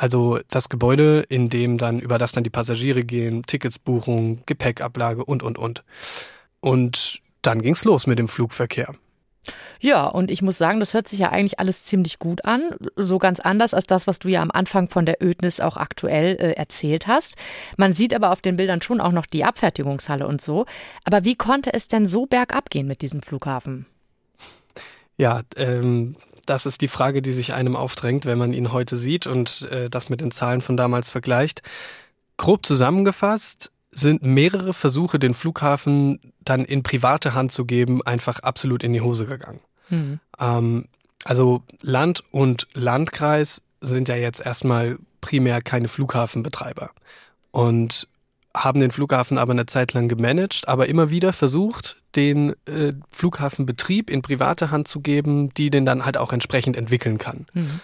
Also 0.00 0.38
das 0.48 0.70
Gebäude, 0.70 1.26
in 1.28 1.50
dem 1.50 1.76
dann, 1.76 2.00
über 2.00 2.16
das 2.16 2.32
dann 2.32 2.42
die 2.42 2.48
Passagiere 2.48 3.04
gehen, 3.04 3.42
Ticketsbuchung, 3.42 4.40
Gepäckablage 4.46 5.22
und, 5.22 5.42
und, 5.42 5.58
und. 5.58 5.84
Und 6.60 7.20
dann 7.42 7.60
ging's 7.60 7.84
los 7.84 8.06
mit 8.06 8.18
dem 8.18 8.26
Flugverkehr. 8.26 8.94
Ja, 9.78 10.06
und 10.06 10.30
ich 10.30 10.40
muss 10.40 10.56
sagen, 10.56 10.80
das 10.80 10.94
hört 10.94 11.06
sich 11.06 11.18
ja 11.18 11.28
eigentlich 11.28 11.58
alles 11.58 11.84
ziemlich 11.84 12.18
gut 12.18 12.46
an. 12.46 12.70
So 12.96 13.18
ganz 13.18 13.40
anders 13.40 13.74
als 13.74 13.86
das, 13.86 14.06
was 14.06 14.18
du 14.20 14.28
ja 14.28 14.40
am 14.40 14.50
Anfang 14.50 14.88
von 14.88 15.04
der 15.04 15.22
Ödnis 15.22 15.60
auch 15.60 15.76
aktuell 15.76 16.36
äh, 16.36 16.52
erzählt 16.52 17.06
hast. 17.06 17.36
Man 17.76 17.92
sieht 17.92 18.14
aber 18.14 18.32
auf 18.32 18.40
den 18.40 18.56
Bildern 18.56 18.80
schon 18.80 19.02
auch 19.02 19.12
noch 19.12 19.26
die 19.26 19.44
Abfertigungshalle 19.44 20.26
und 20.26 20.40
so. 20.40 20.64
Aber 21.04 21.24
wie 21.24 21.36
konnte 21.36 21.74
es 21.74 21.88
denn 21.88 22.06
so 22.06 22.24
bergab 22.24 22.70
gehen 22.70 22.86
mit 22.86 23.02
diesem 23.02 23.20
Flughafen? 23.20 23.84
Ja, 25.18 25.42
ähm, 25.56 26.16
das 26.50 26.66
ist 26.66 26.80
die 26.80 26.88
Frage, 26.88 27.22
die 27.22 27.32
sich 27.32 27.54
einem 27.54 27.76
aufdrängt, 27.76 28.26
wenn 28.26 28.36
man 28.36 28.52
ihn 28.52 28.72
heute 28.72 28.96
sieht 28.96 29.28
und 29.28 29.62
äh, 29.70 29.88
das 29.88 30.08
mit 30.08 30.20
den 30.20 30.32
Zahlen 30.32 30.62
von 30.62 30.76
damals 30.76 31.08
vergleicht. 31.08 31.62
Grob 32.36 32.66
zusammengefasst 32.66 33.70
sind 33.92 34.22
mehrere 34.22 34.72
Versuche, 34.72 35.20
den 35.20 35.32
Flughafen 35.32 36.32
dann 36.40 36.64
in 36.64 36.82
private 36.82 37.34
Hand 37.34 37.52
zu 37.52 37.64
geben, 37.64 38.02
einfach 38.02 38.40
absolut 38.40 38.82
in 38.82 38.92
die 38.92 39.00
Hose 39.00 39.26
gegangen. 39.26 39.60
Mhm. 39.90 40.18
Ähm, 40.40 40.88
also 41.24 41.62
Land 41.82 42.24
und 42.32 42.66
Landkreis 42.74 43.62
sind 43.80 44.08
ja 44.08 44.16
jetzt 44.16 44.44
erstmal 44.44 44.98
primär 45.20 45.62
keine 45.62 45.86
Flughafenbetreiber 45.86 46.90
und 47.52 48.08
haben 48.56 48.80
den 48.80 48.90
Flughafen 48.90 49.38
aber 49.38 49.52
eine 49.52 49.66
Zeit 49.66 49.92
lang 49.92 50.08
gemanagt, 50.08 50.66
aber 50.66 50.88
immer 50.88 51.10
wieder 51.10 51.32
versucht, 51.32 51.96
den 52.16 52.54
äh, 52.66 52.92
Flughafenbetrieb 53.10 54.10
in 54.10 54.22
private 54.22 54.70
Hand 54.70 54.88
zu 54.88 55.00
geben, 55.00 55.52
die 55.54 55.70
den 55.70 55.86
dann 55.86 56.04
halt 56.04 56.16
auch 56.16 56.32
entsprechend 56.32 56.76
entwickeln 56.76 57.18
kann. 57.18 57.46
Mhm. 57.54 57.80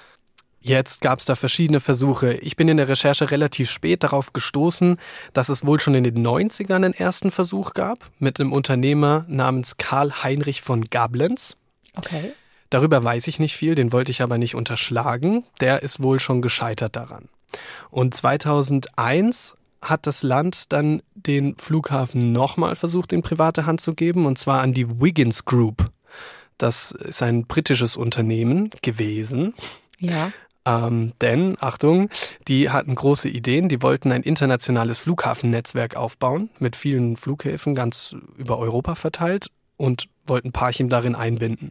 Jetzt 0.61 1.01
gab 1.01 1.21
es 1.21 1.25
da 1.25 1.37
verschiedene 1.37 1.79
Versuche. 1.79 2.35
Ich 2.35 2.57
bin 2.57 2.67
in 2.67 2.77
der 2.77 2.89
Recherche 2.89 3.31
relativ 3.31 3.71
spät 3.71 4.03
darauf 4.03 4.33
gestoßen, 4.33 4.99
dass 5.33 5.49
es 5.49 5.65
wohl 5.65 5.79
schon 5.79 5.95
in 5.95 6.03
den 6.03 6.27
90ern 6.27 6.75
einen 6.75 6.93
ersten 6.93 7.31
Versuch 7.31 7.73
gab 7.73 8.11
mit 8.19 8.41
einem 8.41 8.53
Unternehmer 8.53 9.25
namens 9.29 9.77
Karl 9.77 10.25
Heinrich 10.25 10.63
von 10.63 10.87
Gablenz. 10.87 11.57
Okay. 11.95 12.33
Darüber 12.69 13.05
weiß 13.05 13.29
ich 13.29 13.39
nicht 13.39 13.57
viel, 13.57 13.77
den 13.77 13.93
wollte 13.93 14.11
ich 14.11 14.23
aber 14.23 14.39
nicht 14.39 14.57
unterschlagen. 14.57 15.45
Der 15.61 15.85
ist 15.85 16.03
wohl 16.03 16.19
schon 16.19 16.43
gescheitert 16.43 16.97
daran. 16.97 17.29
Und 17.91 18.15
2001 18.15 19.55
hat 19.83 20.07
das 20.07 20.23
Land 20.23 20.73
dann 20.73 21.03
den 21.15 21.57
Flughafen 21.57 22.33
nochmal 22.33 22.77
versucht, 22.77 23.13
in 23.13 23.23
private 23.23 23.67
Hand 23.67 23.81
zu 23.81 23.95
geben, 23.95 24.27
und 24.27 24.39
zwar 24.39 24.61
an 24.61 24.75
die 24.75 25.01
Wiggins 25.01 25.45
Group. 25.45 25.91
Das 26.59 26.91
ist 26.91 27.23
ein 27.23 27.47
britisches 27.47 27.97
Unternehmen 27.97 28.71
gewesen. 28.83 29.55
Ja. 29.99 30.33
Ähm, 30.65 31.13
denn, 31.21 31.57
Achtung, 31.61 32.11
die 32.49 32.71
hatten 32.71 32.95
große 32.95 33.29
Ideen, 33.29 33.69
die 33.69 33.83
wollten 33.83 34.11
ein 34.11 34.23
internationales 34.23 34.99
Flughafennetzwerk 34.99 35.97
aufbauen, 35.97 36.51
mit 36.59 36.75
vielen 36.75 37.17
Flughäfen 37.17 37.75
ganz 37.75 38.17
über 38.37 38.59
Europa 38.59 38.97
verteilt 38.97 39.49
und 39.77 40.09
wollten 40.27 40.53
Parchim 40.53 40.89
darin 40.89 41.15
einbinden. 41.15 41.71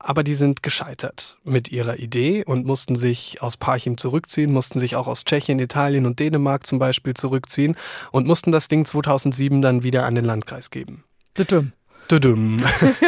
Aber 0.00 0.22
die 0.22 0.34
sind 0.34 0.62
gescheitert 0.62 1.38
mit 1.42 1.72
ihrer 1.72 1.98
Idee 1.98 2.44
und 2.44 2.66
mussten 2.66 2.94
sich 2.94 3.42
aus 3.42 3.56
Parchim 3.56 3.98
zurückziehen, 3.98 4.52
mussten 4.52 4.78
sich 4.78 4.94
auch 4.94 5.08
aus 5.08 5.24
Tschechien, 5.24 5.58
Italien 5.58 6.06
und 6.06 6.20
Dänemark 6.20 6.66
zum 6.66 6.78
Beispiel 6.78 7.14
zurückziehen 7.14 7.76
und 8.12 8.26
mussten 8.26 8.52
das 8.52 8.68
Ding 8.68 8.86
2007 8.86 9.60
dann 9.60 9.82
wieder 9.82 10.06
an 10.06 10.14
den 10.14 10.24
Landkreis 10.24 10.70
geben. 10.70 11.04
Bitte. 11.34 11.72
Düdüm. 12.10 12.64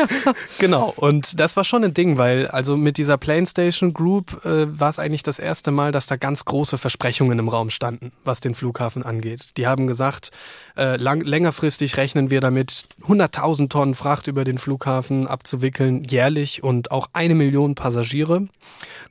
genau. 0.58 0.92
Und 0.94 1.40
das 1.40 1.56
war 1.56 1.64
schon 1.64 1.84
ein 1.84 1.94
Ding, 1.94 2.18
weil 2.18 2.48
also 2.48 2.76
mit 2.76 2.98
dieser 2.98 3.16
Planestation 3.16 3.94
Group 3.94 4.44
äh, 4.44 4.66
war 4.78 4.90
es 4.90 4.98
eigentlich 4.98 5.22
das 5.22 5.38
erste 5.38 5.70
Mal, 5.70 5.90
dass 5.90 6.06
da 6.06 6.16
ganz 6.16 6.44
große 6.44 6.76
Versprechungen 6.76 7.38
im 7.38 7.48
Raum 7.48 7.70
standen, 7.70 8.12
was 8.24 8.40
den 8.40 8.54
Flughafen 8.54 9.02
angeht. 9.02 9.56
Die 9.56 9.66
haben 9.66 9.86
gesagt, 9.86 10.30
äh, 10.76 10.96
lang, 10.96 11.22
längerfristig 11.22 11.96
rechnen 11.96 12.30
wir 12.30 12.40
damit, 12.40 12.88
100.000 13.06 13.70
Tonnen 13.70 13.94
Fracht 13.94 14.26
über 14.26 14.44
den 14.44 14.58
Flughafen 14.58 15.26
abzuwickeln, 15.26 16.04
jährlich 16.04 16.62
und 16.62 16.90
auch 16.90 17.08
eine 17.12 17.34
Million 17.34 17.74
Passagiere. 17.74 18.48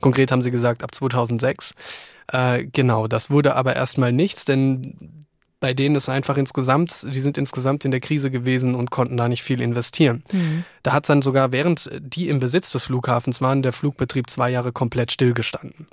Konkret 0.00 0.30
haben 0.30 0.42
sie 0.42 0.50
gesagt, 0.50 0.84
ab 0.84 0.94
2006. 0.94 1.74
Äh, 2.32 2.66
genau, 2.66 3.08
das 3.08 3.30
wurde 3.30 3.56
aber 3.56 3.74
erstmal 3.74 4.12
nichts, 4.12 4.44
denn 4.44 5.26
bei 5.60 5.74
denen 5.74 5.94
ist 5.94 6.08
einfach 6.08 6.38
insgesamt, 6.38 7.06
die 7.14 7.20
sind 7.20 7.36
insgesamt 7.36 7.84
in 7.84 7.90
der 7.90 8.00
Krise 8.00 8.30
gewesen 8.30 8.74
und 8.74 8.90
konnten 8.90 9.18
da 9.18 9.28
nicht 9.28 9.42
viel 9.42 9.60
investieren. 9.60 10.24
Mhm. 10.32 10.64
Da 10.82 10.92
hat 10.92 11.08
dann 11.08 11.20
sogar, 11.20 11.52
während 11.52 11.90
die 12.00 12.28
im 12.28 12.40
Besitz 12.40 12.72
des 12.72 12.84
Flughafens 12.84 13.42
waren, 13.42 13.62
der 13.62 13.74
Flugbetrieb 13.74 14.30
zwei 14.30 14.50
Jahre 14.50 14.72
komplett 14.72 15.12
stillgestanden. 15.12 15.86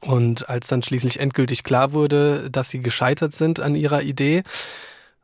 Und 0.00 0.48
als 0.48 0.68
dann 0.68 0.84
schließlich 0.84 1.18
endgültig 1.18 1.64
klar 1.64 1.92
wurde, 1.92 2.48
dass 2.50 2.70
sie 2.70 2.78
gescheitert 2.78 3.34
sind 3.34 3.58
an 3.58 3.74
ihrer 3.74 4.02
Idee, 4.02 4.44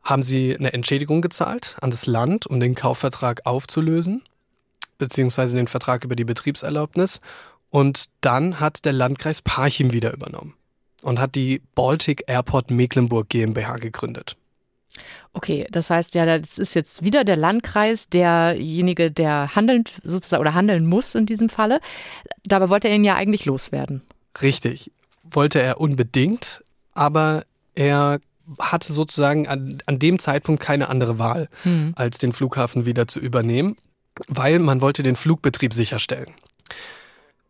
haben 0.03 0.23
sie 0.23 0.55
eine 0.55 0.73
Entschädigung 0.73 1.21
gezahlt 1.21 1.77
an 1.79 1.89
das 1.89 2.05
Land, 2.05 2.45
um 2.45 2.59
den 2.59 2.75
Kaufvertrag 2.75 3.45
aufzulösen, 3.45 4.23
beziehungsweise 4.97 5.55
den 5.55 5.69
Vertrag 5.69 6.03
über 6.03 6.17
die 6.17 6.25
Betriebserlaubnis. 6.25 7.21
Und 7.69 8.05
dann 8.19 8.59
hat 8.59 8.83
der 8.83 8.93
Landkreis 8.93 9.41
Parchim 9.41 9.93
wieder 9.93 10.11
übernommen 10.11 10.53
und 11.03 11.19
hat 11.19 11.35
die 11.35 11.61
Baltic 11.75 12.23
Airport 12.27 12.71
Mecklenburg 12.71 13.29
GmbH 13.29 13.77
gegründet. 13.77 14.35
Okay, 15.33 15.67
das 15.71 15.89
heißt 15.89 16.13
ja, 16.13 16.25
das 16.25 16.59
ist 16.59 16.75
jetzt 16.75 17.03
wieder 17.03 17.23
der 17.23 17.35
Landkreis, 17.35 18.07
derjenige, 18.09 19.11
der 19.11 19.55
handeln 19.55 19.83
sozusagen 20.03 20.41
oder 20.41 20.53
handeln 20.53 20.85
muss 20.85 21.15
in 21.15 21.25
diesem 21.25 21.49
Falle. 21.49 21.79
Dabei 22.43 22.69
wollte 22.69 22.87
er 22.89 22.95
ihn 22.95 23.03
ja 23.03 23.15
eigentlich 23.15 23.45
loswerden. 23.45 24.03
Richtig, 24.41 24.91
wollte 25.23 25.59
er 25.61 25.79
unbedingt, 25.79 26.63
aber 26.93 27.43
er 27.73 28.19
hatte 28.59 28.93
sozusagen 28.93 29.47
an, 29.47 29.79
an 29.85 29.97
dem 29.99 30.19
Zeitpunkt 30.19 30.61
keine 30.61 30.89
andere 30.89 31.17
Wahl, 31.17 31.49
mhm. 31.63 31.93
als 31.95 32.19
den 32.19 32.33
Flughafen 32.33 32.85
wieder 32.85 33.07
zu 33.07 33.19
übernehmen, 33.19 33.77
weil 34.27 34.59
man 34.59 34.81
wollte 34.81 35.01
den 35.01 35.15
Flugbetrieb 35.15 35.73
sicherstellen. 35.73 36.33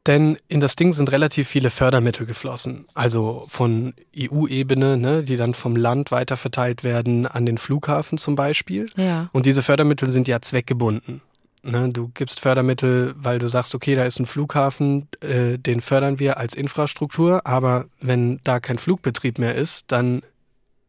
Denn 0.06 0.38
in 0.50 0.60
das 0.60 0.76
Ding 0.76 0.92
sind 0.92 1.12
relativ 1.12 1.48
viele 1.48 1.70
Fördermittel 1.70 2.26
geflossen. 2.26 2.86
Also 2.94 3.46
von 3.48 3.94
EU-Ebene, 4.18 4.98
ne, 4.98 5.24
die 5.24 5.38
dann 5.38 5.54
vom 5.54 5.78
Land 5.78 6.12
weiter 6.12 6.36
verteilt 6.36 6.84
werden 6.84 7.26
an 7.26 7.46
den 7.46 7.58
Flughafen 7.58 8.18
zum 8.18 8.36
Beispiel. 8.36 8.90
Ja. 8.98 9.30
Und 9.32 9.46
diese 9.46 9.64
Fördermittel 9.64 10.10
sind 10.10 10.28
ja 10.28 10.42
zweckgebunden. 10.42 11.22
Ne, 11.66 11.90
du 11.94 12.10
gibst 12.14 12.42
Fördermittel, 12.42 13.16
weil 13.16 13.40
du 13.40 13.48
sagst, 13.48 13.74
okay, 13.74 13.96
da 13.96 14.04
ist 14.04 14.20
ein 14.20 14.26
Flughafen, 14.26 15.08
äh, 15.22 15.58
den 15.58 15.80
fördern 15.80 16.20
wir 16.20 16.38
als 16.38 16.54
Infrastruktur, 16.54 17.48
aber 17.48 17.86
wenn 18.02 18.42
da 18.44 18.60
kein 18.60 18.80
Flugbetrieb 18.80 19.40
mehr 19.40 19.56
ist, 19.56 19.86
dann 19.88 20.24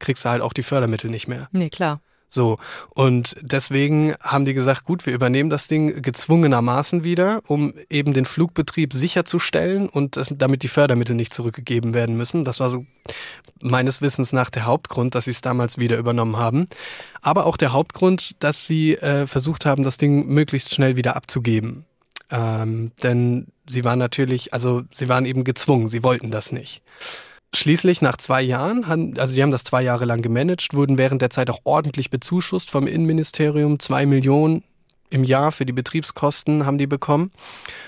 kriegst 0.00 0.24
du 0.24 0.30
halt 0.30 0.42
auch 0.42 0.52
die 0.52 0.64
Fördermittel 0.64 1.08
nicht 1.10 1.28
mehr. 1.28 1.48
Nee, 1.52 1.70
klar. 1.70 2.00
So, 2.34 2.58
und 2.90 3.36
deswegen 3.42 4.14
haben 4.20 4.44
die 4.44 4.54
gesagt, 4.54 4.82
gut, 4.82 5.06
wir 5.06 5.14
übernehmen 5.14 5.50
das 5.50 5.68
Ding 5.68 6.02
gezwungenermaßen 6.02 7.04
wieder, 7.04 7.42
um 7.46 7.72
eben 7.88 8.12
den 8.12 8.24
Flugbetrieb 8.24 8.92
sicherzustellen 8.92 9.88
und 9.88 10.20
damit 10.30 10.64
die 10.64 10.68
Fördermittel 10.68 11.14
nicht 11.14 11.32
zurückgegeben 11.32 11.94
werden 11.94 12.16
müssen. 12.16 12.44
Das 12.44 12.58
war 12.58 12.70
so 12.70 12.86
meines 13.60 14.02
Wissens 14.02 14.32
nach 14.32 14.50
der 14.50 14.66
Hauptgrund, 14.66 15.14
dass 15.14 15.26
sie 15.26 15.30
es 15.30 15.42
damals 15.42 15.78
wieder 15.78 15.96
übernommen 15.96 16.36
haben. 16.36 16.66
Aber 17.22 17.46
auch 17.46 17.56
der 17.56 17.72
Hauptgrund, 17.72 18.34
dass 18.42 18.66
sie 18.66 18.96
äh, 18.96 19.28
versucht 19.28 19.64
haben, 19.64 19.84
das 19.84 19.96
Ding 19.96 20.26
möglichst 20.26 20.74
schnell 20.74 20.96
wieder 20.96 21.14
abzugeben. 21.14 21.84
Ähm, 22.32 22.90
denn 23.04 23.46
sie 23.68 23.84
waren 23.84 24.00
natürlich, 24.00 24.52
also 24.52 24.82
sie 24.92 25.08
waren 25.08 25.24
eben 25.24 25.44
gezwungen, 25.44 25.88
sie 25.88 26.02
wollten 26.02 26.32
das 26.32 26.50
nicht. 26.50 26.82
Schließlich 27.54 28.02
nach 28.02 28.16
zwei 28.16 28.42
Jahren, 28.42 29.16
also 29.16 29.32
die 29.32 29.40
haben 29.40 29.52
das 29.52 29.62
zwei 29.62 29.80
Jahre 29.82 30.04
lang 30.06 30.22
gemanagt, 30.22 30.74
wurden 30.74 30.98
während 30.98 31.22
der 31.22 31.30
Zeit 31.30 31.48
auch 31.50 31.60
ordentlich 31.62 32.10
bezuschusst 32.10 32.68
vom 32.68 32.88
Innenministerium. 32.88 33.78
Zwei 33.78 34.06
Millionen 34.06 34.64
im 35.08 35.22
Jahr 35.22 35.52
für 35.52 35.64
die 35.64 35.72
Betriebskosten 35.72 36.66
haben 36.66 36.78
die 36.78 36.88
bekommen 36.88 37.30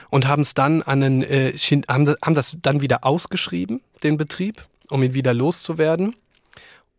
und 0.08 0.28
haben 0.28 0.42
es 0.42 0.54
dann 0.54 0.82
an 0.82 1.02
einen, 1.02 1.22
äh, 1.24 1.52
haben 1.58 2.34
das 2.34 2.56
dann 2.62 2.80
wieder 2.80 3.04
ausgeschrieben, 3.04 3.80
den 4.04 4.16
Betrieb, 4.16 4.64
um 4.88 5.02
ihn 5.02 5.14
wieder 5.14 5.34
loszuwerden 5.34 6.14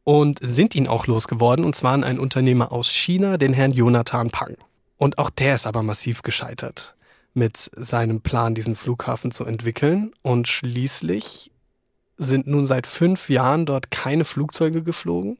und 0.04 0.40
sind 0.42 0.76
ihn 0.76 0.88
auch 0.88 1.08
losgeworden 1.08 1.64
und 1.64 1.74
zwar 1.74 1.94
an 1.94 2.04
einen 2.04 2.20
Unternehmer 2.20 2.74
aus 2.74 2.90
China, 2.90 3.38
den 3.38 3.54
Herrn 3.54 3.72
Jonathan 3.72 4.30
Pang. 4.30 4.58
Und 4.98 5.20
auch 5.20 5.30
der 5.30 5.56
ist 5.56 5.68
aber 5.68 5.84
massiv 5.84 6.22
gescheitert 6.22 6.96
mit 7.34 7.72
seinem 7.78 8.20
Plan, 8.20 8.56
diesen 8.56 8.76
Flughafen 8.76 9.32
zu 9.32 9.46
entwickeln 9.46 10.12
und 10.22 10.50
schließlich 10.50 11.52
sind 12.18 12.48
nun 12.48 12.66
seit 12.66 12.88
fünf 12.88 13.30
Jahren 13.30 13.66
dort 13.66 13.92
keine 13.92 14.26
Flugzeuge 14.26 14.84
geflogen. 14.84 15.38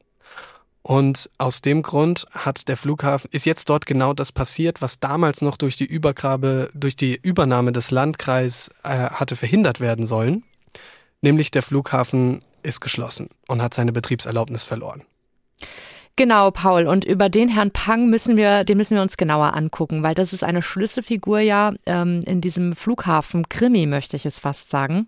Und 0.82 1.28
aus 1.36 1.60
dem 1.60 1.82
Grund 1.82 2.26
hat 2.30 2.68
der 2.68 2.76
Flughafen, 2.76 3.28
ist 3.30 3.44
jetzt 3.44 3.68
dort 3.68 3.84
genau 3.84 4.14
das 4.14 4.32
passiert, 4.32 4.80
was 4.80 5.00
damals 5.00 5.42
noch 5.42 5.56
durch 5.56 5.76
die 5.76 5.84
Übergabe, 5.84 6.70
durch 6.72 6.96
die 6.96 7.18
Übernahme 7.20 7.72
des 7.72 7.90
Landkreises 7.90 8.70
äh, 8.84 9.10
hatte 9.10 9.36
verhindert 9.36 9.80
werden 9.80 10.06
sollen. 10.06 10.44
Nämlich 11.20 11.50
der 11.50 11.62
Flughafen 11.62 12.42
ist 12.62 12.80
geschlossen 12.80 13.28
und 13.48 13.60
hat 13.60 13.74
seine 13.74 13.92
Betriebserlaubnis 13.92 14.64
verloren. 14.64 15.02
Genau, 16.16 16.50
Paul. 16.50 16.86
Und 16.86 17.04
über 17.04 17.28
den 17.28 17.48
Herrn 17.48 17.70
Pang 17.70 18.10
müssen 18.10 18.36
wir, 18.36 18.64
den 18.64 18.76
müssen 18.76 18.96
wir 18.96 19.02
uns 19.02 19.16
genauer 19.16 19.54
angucken, 19.54 20.02
weil 20.02 20.14
das 20.14 20.32
ist 20.32 20.42
eine 20.42 20.62
Schlüsselfigur 20.62 21.38
ja 21.40 21.72
ähm, 21.86 22.24
in 22.26 22.40
diesem 22.40 22.74
Flughafen-Krimi, 22.74 23.86
möchte 23.86 24.16
ich 24.16 24.26
es 24.26 24.40
fast 24.40 24.70
sagen. 24.70 25.06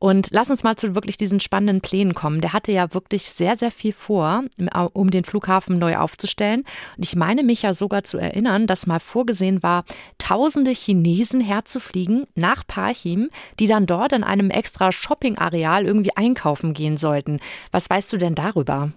Und 0.00 0.28
lass 0.30 0.50
uns 0.50 0.62
mal 0.62 0.76
zu 0.76 0.94
wirklich 0.94 1.16
diesen 1.16 1.40
spannenden 1.40 1.80
Plänen 1.80 2.14
kommen. 2.14 2.40
Der 2.40 2.52
hatte 2.52 2.70
ja 2.70 2.94
wirklich 2.94 3.24
sehr, 3.24 3.56
sehr 3.56 3.70
viel 3.70 3.92
vor, 3.92 4.44
um 4.92 5.10
den 5.10 5.24
Flughafen 5.24 5.78
neu 5.78 5.96
aufzustellen. 5.96 6.64
Und 6.96 7.04
ich 7.04 7.16
meine 7.16 7.42
mich 7.42 7.62
ja 7.62 7.74
sogar 7.74 8.04
zu 8.04 8.18
erinnern, 8.18 8.66
dass 8.66 8.86
mal 8.86 9.00
vorgesehen 9.00 9.62
war, 9.62 9.84
tausende 10.18 10.70
Chinesen 10.70 11.40
herzufliegen 11.40 12.26
nach 12.34 12.66
Parchim, 12.66 13.30
die 13.58 13.66
dann 13.66 13.86
dort 13.86 14.12
in 14.12 14.22
einem 14.22 14.50
extra 14.50 14.92
Shopping-Areal 14.92 15.84
irgendwie 15.84 16.16
einkaufen 16.16 16.74
gehen 16.74 16.96
sollten. 16.96 17.40
Was 17.72 17.90
weißt 17.90 18.12
du 18.12 18.18
denn 18.18 18.34
darüber? 18.34 18.92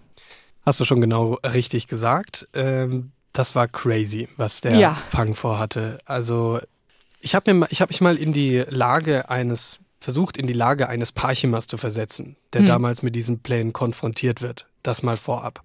Hast 0.65 0.79
du 0.79 0.85
schon 0.85 1.01
genau 1.01 1.39
richtig 1.43 1.87
gesagt. 1.87 2.47
Ähm, 2.53 3.11
das 3.33 3.55
war 3.55 3.67
crazy, 3.67 4.27
was 4.37 4.61
der 4.61 4.75
ja. 4.75 5.01
Pang 5.11 5.33
vorhatte. 5.33 5.97
Also 6.05 6.59
Ich 7.21 7.33
habe 7.33 7.51
habe 7.51 7.87
mich 7.87 8.01
mal 8.01 8.17
in 8.17 8.33
die 8.33 8.63
Lage 8.67 9.29
eines 9.29 9.79
versucht, 10.01 10.35
in 10.35 10.47
die 10.47 10.53
Lage 10.53 10.89
eines 10.89 11.13
Parchimas 11.13 11.67
zu 11.67 11.77
versetzen, 11.77 12.35
der 12.51 12.61
Hm. 12.61 12.67
damals 12.67 13.03
mit 13.03 13.15
diesen 13.15 13.39
Plänen 13.39 13.71
konfrontiert 13.71 14.41
wird. 14.41 14.67
Das 14.83 15.03
mal 15.03 15.15
vorab. 15.15 15.63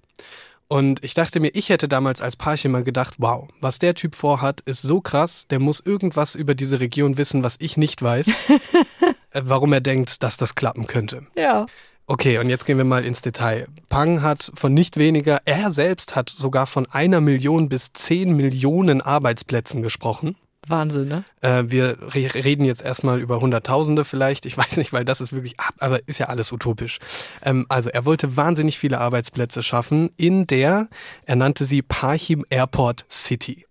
Und 0.69 1.03
ich 1.03 1.15
dachte 1.15 1.41
mir, 1.41 1.49
ich 1.55 1.69
hätte 1.69 1.89
damals 1.89 2.21
als 2.21 2.37
Parchima 2.37 2.81
gedacht, 2.81 3.15
wow, 3.19 3.49
was 3.61 3.79
der 3.79 3.95
Typ 3.95 4.15
vorhat, 4.15 4.61
ist 4.63 4.83
so 4.83 5.01
krass, 5.01 5.47
der 5.49 5.61
muss 5.61 5.81
irgendwas 5.81 6.35
über 6.35 6.55
diese 6.55 6.81
Region 6.81 7.17
wissen, 7.19 7.43
was 7.43 7.57
ich 7.61 7.77
nicht 7.77 8.03
weiß, 8.03 8.29
äh, 9.31 9.43
warum 9.45 9.73
er 9.73 9.81
denkt, 9.81 10.23
dass 10.23 10.37
das 10.37 10.55
klappen 10.55 10.87
könnte. 10.87 11.27
Ja. 11.37 11.67
Okay, 12.09 12.39
und 12.39 12.49
jetzt 12.49 12.67
gehen 12.67 12.79
wir 12.79 12.85
mal 12.85 13.05
ins 13.05 13.21
Detail. 13.23 13.67
Pang 13.89 14.23
hat 14.23 14.53
von 14.55 14.75
nicht 14.75 14.97
weniger, 14.97 15.41
er 15.45 15.73
selbst 15.73 16.15
hat 16.15 16.29
sogar 16.31 16.67
von 16.67 16.87
einer 16.87 17.21
Million 17.21 17.69
bis 17.69 17.93
zehn 17.93 18.37
Millionen 18.37 19.01
Arbeitsplätzen 19.01 19.83
gesprochen. 19.83 20.37
Wahnsinn, 20.69 21.09
ne? 21.09 21.25
Äh, 21.41 21.65
wir 21.69 21.97
re 22.15 22.35
reden 22.35 22.65
jetzt 22.65 22.83
erstmal 22.83 23.21
über 23.21 23.41
Hunderttausende 23.41 24.05
vielleicht. 24.05 24.47
Ich 24.47 24.57
weiß 24.59 24.77
nicht, 24.77 24.93
weil 24.93 25.05
das 25.05 25.21
ist 25.21 25.33
wirklich, 25.33 25.59
ab, 25.61 25.75
aber 25.79 26.07
ist 26.09 26.19
ja 26.19 26.27
alles 26.27 26.53
utopisch. 26.53 26.99
Ähm, 27.43 27.67
also 27.69 27.91
er 27.91 28.05
wollte 28.05 28.37
wahnsinnig 28.37 28.79
viele 28.79 28.99
Arbeitsplätze 29.01 29.63
schaffen 29.63 30.11
in 30.17 30.47
der, 30.47 30.89
er 31.25 31.37
nannte 31.37 31.65
sie 31.65 31.83
Parchim 31.83 32.45
Airport 32.51 33.05
City. 33.11 33.67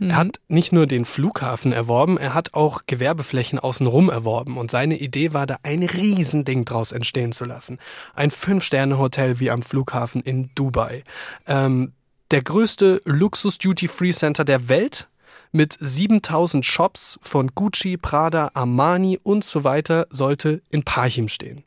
Er 0.00 0.16
hat 0.16 0.40
nicht 0.46 0.72
nur 0.72 0.86
den 0.86 1.04
Flughafen 1.04 1.72
erworben, 1.72 2.18
er 2.18 2.32
hat 2.32 2.54
auch 2.54 2.82
Gewerbeflächen 2.86 3.58
außenrum 3.58 4.10
erworben 4.10 4.56
und 4.56 4.70
seine 4.70 4.96
Idee 4.98 5.32
war 5.32 5.46
da 5.46 5.56
ein 5.64 5.82
Riesending 5.82 6.64
draus 6.64 6.92
entstehen 6.92 7.32
zu 7.32 7.44
lassen. 7.44 7.78
Ein 8.14 8.30
Fünf-Sterne-Hotel 8.30 9.40
wie 9.40 9.50
am 9.50 9.62
Flughafen 9.62 10.22
in 10.22 10.50
Dubai. 10.54 11.02
Ähm, 11.46 11.92
der 12.30 12.42
größte 12.42 13.02
Luxus-Duty-Free-Center 13.06 14.44
der 14.44 14.68
Welt 14.68 15.08
mit 15.52 15.76
7000 15.78 16.64
Shops 16.64 17.18
von 17.22 17.48
Gucci, 17.54 17.96
Prada, 17.96 18.50
Armani 18.54 19.18
und 19.22 19.44
so 19.44 19.64
weiter 19.64 20.06
sollte 20.10 20.62
in 20.70 20.82
Parchim 20.84 21.28
stehen. 21.28 21.64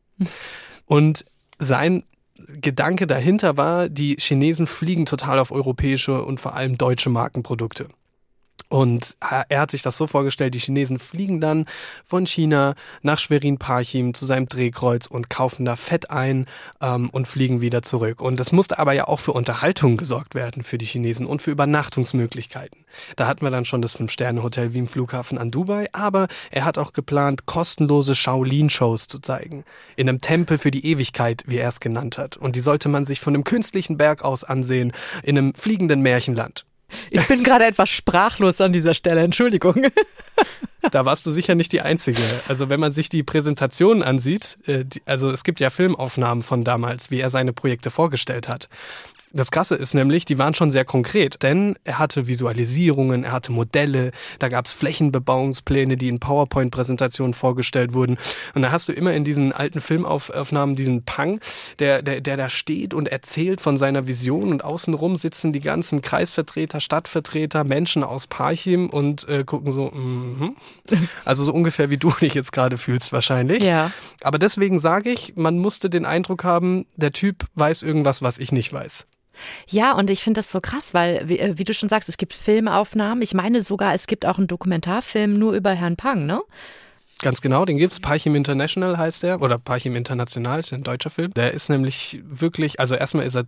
Und 0.86 1.26
sein 1.58 2.04
Gedanke 2.48 3.08
dahinter 3.08 3.58
war, 3.58 3.90
die 3.90 4.16
Chinesen 4.20 4.68
fliegen 4.68 5.06
total 5.06 5.40
auf 5.40 5.52
europäische 5.52 6.24
und 6.24 6.40
vor 6.40 6.56
allem 6.56 6.78
deutsche 6.78 7.10
Markenprodukte. 7.10 7.88
Und 8.72 9.18
er 9.20 9.60
hat 9.60 9.70
sich 9.70 9.82
das 9.82 9.98
so 9.98 10.08
vorgestellt, 10.08 10.56
die 10.56 10.60
Chinesen 10.60 10.98
fliegen 10.98 11.42
dann 11.42 11.66
von 12.06 12.26
China 12.26 12.74
nach 13.02 13.20
Schwerin-Parchim 13.20 14.14
zu 14.14 14.26
seinem 14.26 14.48
Drehkreuz 14.48 15.08
und 15.08 15.30
kaufen 15.30 15.66
da 15.66 15.76
Fett 15.76 16.10
ein 16.10 16.46
ähm, 16.80 17.10
und 17.10 17.28
fliegen 17.28 17.60
wieder 17.60 17.82
zurück. 17.82 18.22
Und 18.22 18.40
es 18.40 18.54
musste 18.54 18.80
aber 18.80 18.94
ja 18.94 19.10
auch 19.10 19.20
für 19.20 19.34
Unterhaltung 19.34 19.98
gesorgt 19.98 20.36
werden 20.36 20.64
für 20.64 20.78
die 20.78 20.86
Chinesen 20.86 21.26
und 21.26 21.42
für 21.42 21.52
Übernachtungsmöglichkeiten. 21.52 22.86
Da 23.18 23.28
hatten 23.28 23.42
wir 23.42 23.52
dann 23.52 23.66
schon 23.66 23.82
das 23.82 23.92
Fünf-Sterne-Hotel 23.92 24.74
wie 24.74 24.80
im 24.80 24.88
Flughafen 24.88 25.38
an 25.38 25.52
Dubai, 25.52 25.88
aber 25.92 26.30
er 26.50 26.64
hat 26.64 26.78
auch 26.78 26.94
geplant, 26.94 27.46
kostenlose 27.46 28.16
Shaolin-Shows 28.16 29.08
zu 29.08 29.20
zeigen. 29.20 29.66
In 29.98 30.08
einem 30.08 30.22
Tempel 30.22 30.58
für 30.58 30.72
die 30.72 30.86
Ewigkeit, 30.86 31.44
wie 31.46 31.58
er 31.58 31.68
es 31.68 31.82
genannt 31.82 32.18
hat. 32.18 32.38
Und 32.38 32.56
die 32.56 32.62
sollte 32.62 32.88
man 32.88 33.04
sich 33.06 33.20
von 33.20 33.34
einem 33.34 33.44
künstlichen 33.44 33.98
Berg 33.98 34.24
aus 34.24 34.46
ansehen, 34.46 34.94
in 35.24 35.38
einem 35.38 35.56
fliegenden 35.56 36.02
Märchenland. 36.02 36.64
Ich 37.10 37.28
bin 37.28 37.44
gerade 37.44 37.66
etwas 37.66 37.90
sprachlos 37.90 38.62
an 38.62 38.72
dieser 38.72 38.94
Stelle, 38.94 39.22
Entschuldigung. 39.22 39.88
Da 40.90 41.06
warst 41.06 41.26
du 41.26 41.32
sicher 41.32 41.54
nicht 41.54 41.72
die 41.74 41.82
Einzige. 41.82 42.22
Also 42.48 42.70
wenn 42.70 42.80
man 42.80 42.92
sich 42.92 43.08
die 43.10 43.22
Präsentation 43.22 44.02
ansieht, 44.02 44.58
äh, 44.66 44.86
also 45.06 45.30
es 45.30 45.44
gibt 45.44 45.60
ja 45.60 45.70
Filmaufnahmen 45.70 46.42
von 46.42 46.64
damals, 46.64 47.12
wie 47.12 47.20
er 47.20 47.30
seine 47.30 47.54
Projekte 47.54 47.92
vorgestellt 47.92 48.48
hat. 48.48 48.68
Das 49.34 49.52
Krasse 49.52 49.76
ist 49.76 49.94
nämlich, 49.94 50.26
die 50.26 50.38
waren 50.38 50.54
schon 50.54 50.72
sehr 50.72 50.84
konkret, 50.84 51.42
denn 51.42 51.76
er 51.84 52.00
hatte 52.00 52.28
Visualisierungen, 52.28 53.24
er 53.24 53.32
hatte 53.32 53.52
Modelle, 53.52 54.12
da 54.40 54.50
gab 54.50 54.66
es 54.66 54.74
Flächenbebauungspläne, 54.74 55.96
die 55.96 56.10
in 56.10 56.20
PowerPoint-Präsentationen 56.20 57.34
vorgestellt 57.34 57.94
wurden. 57.94 58.18
Und 58.56 58.62
da 58.62 58.72
hast 58.72 58.90
du 58.90 58.94
immer 58.94 59.14
in 59.14 59.24
diesen 59.24 59.54
alten 59.54 59.80
Filmaufnahmen 59.80 60.76
diesen 60.76 61.04
Pang, 61.04 61.40
der, 61.80 62.02
der, 62.02 62.20
der 62.20 62.36
da 62.36 62.50
steht 62.50 62.94
und 62.94 63.08
erzählt 63.08 63.62
von 63.62 63.78
seiner 63.78 64.08
Vision 64.08 64.52
und 64.52 64.66
außenrum 64.66 65.16
sitzen 65.16 65.54
die 65.54 65.62
ganzen 65.62 66.02
Kreisvertreter, 66.02 66.82
Stadtvertreter, 66.82 67.64
Menschen 67.64 68.04
aus 68.04 68.28
Parchim 68.28 68.90
und 68.90 69.28
äh, 69.30 69.46
gucken 69.46 69.72
so, 69.72 69.92
mhm. 69.92 70.56
also 71.26 71.46
so 71.46 71.54
ungefähr 71.54 71.90
wie 71.90 71.98
du 71.98 72.12
dich 72.12 72.34
jetzt 72.34 72.52
gerade 72.52 72.78
fühlst 72.78 73.14
wahrscheinlich. 73.14 73.64
Ja. 73.64 73.92
Aber 74.22 74.40
deswegen 74.40 74.80
sage 74.80 75.10
ich, 75.10 75.34
man 75.38 75.58
musste 75.58 75.90
den 75.90 76.06
Eindruck 76.06 76.44
haben, 76.44 76.86
der 76.96 77.14
Typ 77.14 77.46
weiß 77.56 77.84
irgendwas, 77.84 78.22
was 78.22 78.38
ich 78.38 78.52
nicht 78.52 78.74
weiß. 78.74 79.06
Ja, 79.68 79.94
und 79.94 80.10
ich 80.10 80.24
finde 80.24 80.40
das 80.40 80.52
so 80.52 80.62
krass, 80.62 80.94
weil, 80.94 81.28
wie, 81.28 81.40
äh, 81.40 81.58
wie, 81.58 81.64
du 81.64 81.74
schon 81.74 81.90
sagst, 81.90 82.10
es 82.10 82.18
gibt 82.18 82.34
Filmaufnahmen. 82.34 83.22
Ich 83.22 83.34
meine 83.34 83.62
sogar, 83.62 83.94
es 83.94 84.08
gibt 84.08 84.26
auch 84.26 84.38
einen 84.38 84.48
Dokumentarfilm 84.48 85.34
nur 85.34 85.54
über 85.54 85.72
Herrn 85.72 85.96
Pang, 85.96 86.26
ne? 86.26 86.42
Ganz 87.20 87.42
genau, 87.42 87.66
den 87.66 87.78
gibt's. 87.78 88.00
Parchim 88.00 88.34
International 88.34 88.98
heißt 88.98 89.22
der, 89.22 89.42
oder 89.42 89.60
Parchim 89.60 89.96
International, 89.96 90.60
ist 90.60 90.74
ein 90.74 90.84
deutscher 90.84 91.12
Film. 91.12 91.34
Der 91.36 91.54
ist 91.54 91.70
nämlich 91.70 92.20
wirklich, 92.24 92.80
also 92.80 92.96
erstmal 92.96 93.26
ist 93.26 93.36
er 93.36 93.46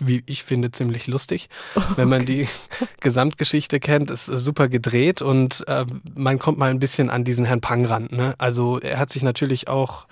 wie 0.00 0.22
ich 0.26 0.44
finde, 0.44 0.70
ziemlich 0.70 1.06
lustig. 1.06 1.48
Wenn 1.96 2.08
man 2.08 2.24
die 2.24 2.46
Gesamtgeschichte 3.00 3.80
kennt, 3.80 4.10
ist 4.10 4.26
super 4.26 4.68
gedreht 4.68 5.22
und 5.22 5.66
äh, 5.66 5.86
man 6.14 6.38
kommt 6.38 6.58
mal 6.58 6.70
ein 6.70 6.78
bisschen 6.78 7.10
an 7.10 7.24
diesen 7.24 7.44
Herrn 7.44 7.60
Pang 7.60 7.84
ran. 7.84 8.08
Ne? 8.10 8.34
Also 8.38 8.78
er 8.78 8.98
hat 8.98 9.10
sich 9.10 9.22
natürlich 9.22 9.68
auch 9.68 10.06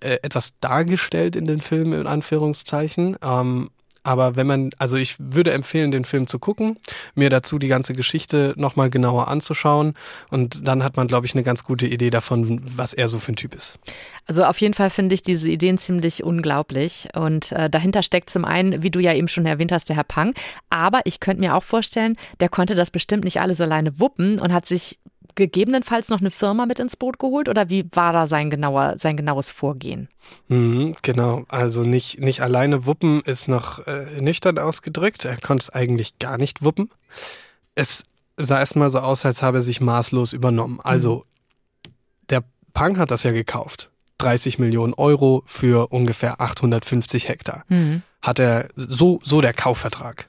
äh, 0.00 0.18
etwas 0.22 0.52
dargestellt 0.60 1.36
in 1.36 1.46
den 1.46 1.60
Film, 1.60 1.92
in 1.92 2.06
Anführungszeichen. 2.06 3.16
Ähm, 3.22 3.70
aber 4.02 4.36
wenn 4.36 4.46
man, 4.46 4.70
also 4.78 4.96
ich 4.96 5.16
würde 5.18 5.52
empfehlen, 5.52 5.90
den 5.90 6.04
Film 6.04 6.26
zu 6.26 6.38
gucken, 6.38 6.78
mir 7.14 7.30
dazu 7.30 7.58
die 7.58 7.68
ganze 7.68 7.92
Geschichte 7.92 8.54
nochmal 8.56 8.90
genauer 8.90 9.28
anzuschauen. 9.28 9.94
Und 10.30 10.66
dann 10.66 10.82
hat 10.82 10.96
man, 10.96 11.08
glaube 11.08 11.26
ich, 11.26 11.34
eine 11.34 11.42
ganz 11.42 11.64
gute 11.64 11.86
Idee 11.86 12.10
davon, 12.10 12.62
was 12.64 12.94
er 12.94 13.08
so 13.08 13.18
für 13.18 13.32
ein 13.32 13.36
Typ 13.36 13.54
ist. 13.54 13.78
Also 14.26 14.44
auf 14.44 14.60
jeden 14.60 14.74
Fall 14.74 14.90
finde 14.90 15.14
ich 15.14 15.22
diese 15.22 15.50
Ideen 15.50 15.78
ziemlich 15.78 16.22
unglaublich. 16.22 17.08
Und 17.14 17.52
äh, 17.52 17.70
dahinter 17.70 18.02
steckt 18.02 18.30
zum 18.30 18.44
einen, 18.44 18.82
wie 18.82 18.90
du 18.90 19.00
ja 19.00 19.14
eben 19.14 19.28
schon 19.28 19.46
erwähnt 19.46 19.72
hast, 19.72 19.88
der 19.88 19.96
Herr 19.96 20.04
Pang, 20.04 20.34
aber 20.70 21.00
ich 21.04 21.20
könnte 21.20 21.40
mir 21.40 21.54
auch 21.54 21.62
vorstellen, 21.62 22.16
der 22.40 22.48
konnte 22.48 22.74
das 22.74 22.90
bestimmt 22.90 23.24
nicht 23.24 23.40
alles 23.40 23.60
alleine 23.60 23.98
wuppen 23.98 24.38
und 24.38 24.52
hat 24.52 24.66
sich 24.66 24.98
gegebenenfalls 25.38 26.08
noch 26.08 26.20
eine 26.20 26.32
Firma 26.32 26.66
mit 26.66 26.80
ins 26.80 26.96
Boot 26.96 27.18
geholt 27.18 27.48
oder 27.48 27.70
wie 27.70 27.86
war 27.92 28.12
da 28.12 28.26
sein, 28.26 28.50
genauer, 28.50 28.98
sein 28.98 29.16
genaues 29.16 29.50
Vorgehen? 29.50 30.08
Mhm, 30.48 30.96
genau, 31.02 31.44
also 31.48 31.84
nicht, 31.84 32.20
nicht 32.20 32.42
alleine 32.42 32.86
wuppen 32.86 33.22
ist 33.22 33.46
noch 33.46 33.86
äh, 33.86 34.20
nüchtern 34.20 34.58
ausgedrückt. 34.58 35.24
Er 35.24 35.38
konnte 35.38 35.62
es 35.62 35.70
eigentlich 35.70 36.18
gar 36.18 36.38
nicht 36.38 36.64
wuppen. 36.64 36.90
Es 37.76 38.02
sah 38.36 38.58
erstmal 38.58 38.90
so 38.90 38.98
aus, 38.98 39.24
als 39.24 39.40
habe 39.40 39.58
er 39.58 39.62
sich 39.62 39.80
maßlos 39.80 40.32
übernommen. 40.32 40.80
Also 40.82 41.24
mhm. 41.86 41.92
der 42.30 42.44
Pang 42.74 42.98
hat 42.98 43.12
das 43.12 43.22
ja 43.22 43.30
gekauft. 43.30 43.90
30 44.18 44.58
Millionen 44.58 44.94
Euro 44.94 45.44
für 45.46 45.92
ungefähr 45.92 46.40
850 46.40 47.28
Hektar. 47.28 47.64
Mhm. 47.68 48.02
Hat 48.20 48.40
er 48.40 48.68
so, 48.74 49.20
so 49.22 49.40
der 49.40 49.54
Kaufvertrag. 49.54 50.28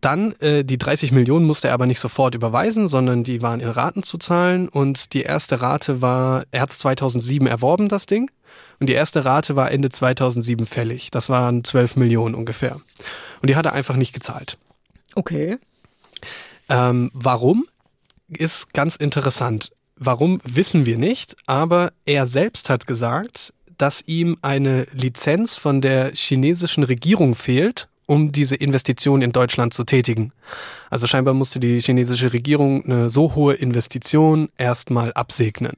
Dann 0.00 0.32
äh, 0.40 0.64
die 0.64 0.78
30 0.78 1.12
Millionen 1.12 1.46
musste 1.46 1.68
er 1.68 1.74
aber 1.74 1.86
nicht 1.86 2.00
sofort 2.00 2.34
überweisen, 2.34 2.88
sondern 2.88 3.24
die 3.24 3.42
waren 3.42 3.60
in 3.60 3.68
Raten 3.68 4.02
zu 4.02 4.18
zahlen 4.18 4.68
und 4.68 5.12
die 5.12 5.22
erste 5.22 5.60
Rate 5.60 6.02
war, 6.02 6.44
er 6.50 6.62
hat 6.62 6.72
2007 6.72 7.46
erworben, 7.46 7.88
das 7.88 8.06
Ding, 8.06 8.30
und 8.80 8.88
die 8.88 8.94
erste 8.94 9.24
Rate 9.24 9.56
war 9.56 9.70
Ende 9.70 9.90
2007 9.90 10.66
fällig. 10.66 11.10
Das 11.10 11.28
waren 11.28 11.64
12 11.64 11.96
Millionen 11.96 12.34
ungefähr. 12.34 12.80
Und 13.40 13.50
die 13.50 13.56
hat 13.56 13.66
er 13.66 13.72
einfach 13.72 13.96
nicht 13.96 14.12
gezahlt. 14.12 14.56
Okay. 15.14 15.58
Ähm, 16.68 17.10
warum? 17.12 17.66
Ist 18.28 18.74
ganz 18.74 18.96
interessant. 18.96 19.72
Warum 19.96 20.40
wissen 20.44 20.86
wir 20.86 20.98
nicht, 20.98 21.36
aber 21.46 21.92
er 22.04 22.26
selbst 22.26 22.68
hat 22.68 22.86
gesagt, 22.86 23.52
dass 23.78 24.02
ihm 24.06 24.36
eine 24.42 24.86
Lizenz 24.92 25.56
von 25.56 25.80
der 25.80 26.12
chinesischen 26.14 26.84
Regierung 26.84 27.34
fehlt, 27.34 27.88
um 28.08 28.32
diese 28.32 28.56
Investition 28.56 29.20
in 29.20 29.32
Deutschland 29.32 29.74
zu 29.74 29.84
tätigen. 29.84 30.32
Also 30.90 31.06
scheinbar 31.06 31.34
musste 31.34 31.60
die 31.60 31.78
chinesische 31.80 32.32
Regierung 32.32 32.84
eine 32.84 33.10
so 33.10 33.34
hohe 33.34 33.54
Investition 33.54 34.48
erstmal 34.56 35.12
absegnen. 35.12 35.76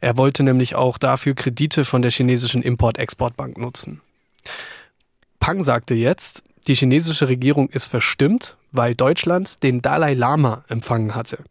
Er 0.00 0.16
wollte 0.16 0.44
nämlich 0.44 0.76
auch 0.76 0.96
dafür 0.96 1.34
Kredite 1.34 1.84
von 1.84 2.02
der 2.02 2.12
chinesischen 2.12 2.62
Import-Export-Bank 2.62 3.58
nutzen. 3.58 4.00
Pang 5.40 5.64
sagte 5.64 5.94
jetzt, 5.94 6.42
die 6.68 6.74
chinesische 6.74 7.28
Regierung 7.28 7.68
ist 7.68 7.88
verstimmt, 7.88 8.56
weil 8.70 8.94
Deutschland 8.94 9.62
den 9.64 9.82
Dalai 9.82 10.14
Lama 10.14 10.64
empfangen 10.68 11.14
hatte. 11.16 11.44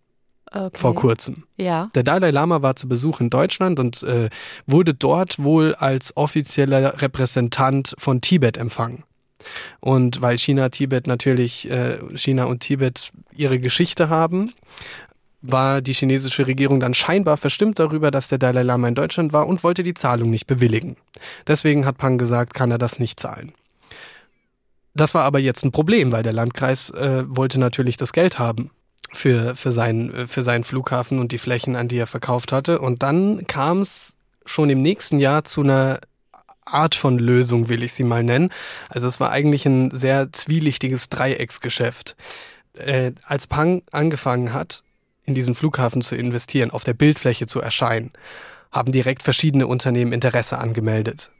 Okay. 0.51 0.69
Vor 0.73 0.95
kurzem. 0.95 1.43
Ja. 1.57 1.91
Der 1.93 2.03
Dalai 2.03 2.31
Lama 2.31 2.61
war 2.61 2.75
zu 2.75 2.87
Besuch 2.87 3.19
in 3.19 3.29
Deutschland 3.29 3.79
und 3.79 4.01
äh, 4.03 4.29
wurde 4.65 4.93
dort 4.93 5.43
wohl 5.43 5.75
als 5.75 6.15
offizieller 6.15 7.01
Repräsentant 7.01 7.93
von 7.99 8.21
Tibet 8.21 8.57
empfangen. 8.57 9.03
Und 9.79 10.21
weil 10.21 10.37
China, 10.37 10.69
Tibet 10.69 11.07
natürlich, 11.07 11.69
äh, 11.69 11.97
China 12.15 12.45
und 12.45 12.59
Tibet 12.59 13.11
ihre 13.33 13.59
Geschichte 13.59 14.09
haben, 14.09 14.53
war 15.41 15.81
die 15.81 15.93
chinesische 15.93 16.47
Regierung 16.47 16.79
dann 16.79 16.93
scheinbar 16.93 17.37
verstimmt 17.37 17.79
darüber, 17.79 18.11
dass 18.11 18.27
der 18.27 18.37
Dalai 18.37 18.63
Lama 18.63 18.87
in 18.87 18.95
Deutschland 18.95 19.31
war 19.31 19.47
und 19.47 19.63
wollte 19.63 19.83
die 19.83 19.93
Zahlung 19.93 20.29
nicht 20.29 20.47
bewilligen. 20.47 20.97
Deswegen 21.47 21.85
hat 21.85 21.97
Pang 21.97 22.17
gesagt, 22.17 22.53
kann 22.53 22.71
er 22.71 22.77
das 22.77 22.99
nicht 22.99 23.19
zahlen. 23.19 23.53
Das 24.93 25.13
war 25.13 25.23
aber 25.23 25.39
jetzt 25.39 25.63
ein 25.63 25.71
Problem, 25.71 26.11
weil 26.11 26.23
der 26.23 26.33
Landkreis 26.33 26.89
äh, 26.89 27.23
wollte 27.27 27.59
natürlich 27.59 27.95
das 27.95 28.11
Geld 28.11 28.37
haben. 28.37 28.71
für, 29.11 29.55
für, 29.55 29.71
seinen, 29.71 30.27
für 30.27 30.43
seinen 30.43 30.63
Flughafen 30.63 31.19
und 31.19 31.31
die 31.31 31.39
Flächen, 31.39 31.75
an 31.75 31.87
die 31.87 31.97
er 31.97 32.05
verkauft 32.05 32.51
hatte. 32.51 32.79
Und 32.79 33.01
dann 33.01 33.47
kam 33.47 33.81
es 33.81 34.15
schon 34.45 34.69
im 34.69 34.81
nächsten 34.81 35.19
Jahr 35.19 35.43
zu 35.45 35.61
einer 35.61 35.99
Art 36.73 36.95
von 36.95 37.19
Lösung, 37.19 37.69
will 37.69 37.83
ich 37.83 37.93
sie 37.93 38.03
mal 38.03 38.23
nennen. 38.23 38.51
Also 38.89 39.07
es 39.07 39.19
war 39.19 39.31
eigentlich 39.31 39.65
ein 39.65 39.91
sehr 39.91 40.31
zwielichtiges 40.31 41.09
Dreiecksgeschäft. 41.09 42.15
Äh, 42.77 43.13
als 43.23 43.47
Pang 43.47 43.83
angefangen 43.91 44.53
hat, 44.53 44.83
in 45.25 45.33
diesen 45.35 45.55
Flughafen 45.55 46.01
zu 46.01 46.15
investieren, 46.15 46.71
auf 46.71 46.83
der 46.83 46.93
Bildfläche 46.93 47.47
zu 47.47 47.61
erscheinen, 47.61 48.11
haben 48.71 48.91
direkt 48.91 49.23
verschiedene 49.23 49.67
Unternehmen 49.67 50.13
Interesse 50.13 50.57
angemeldet. 50.57 51.31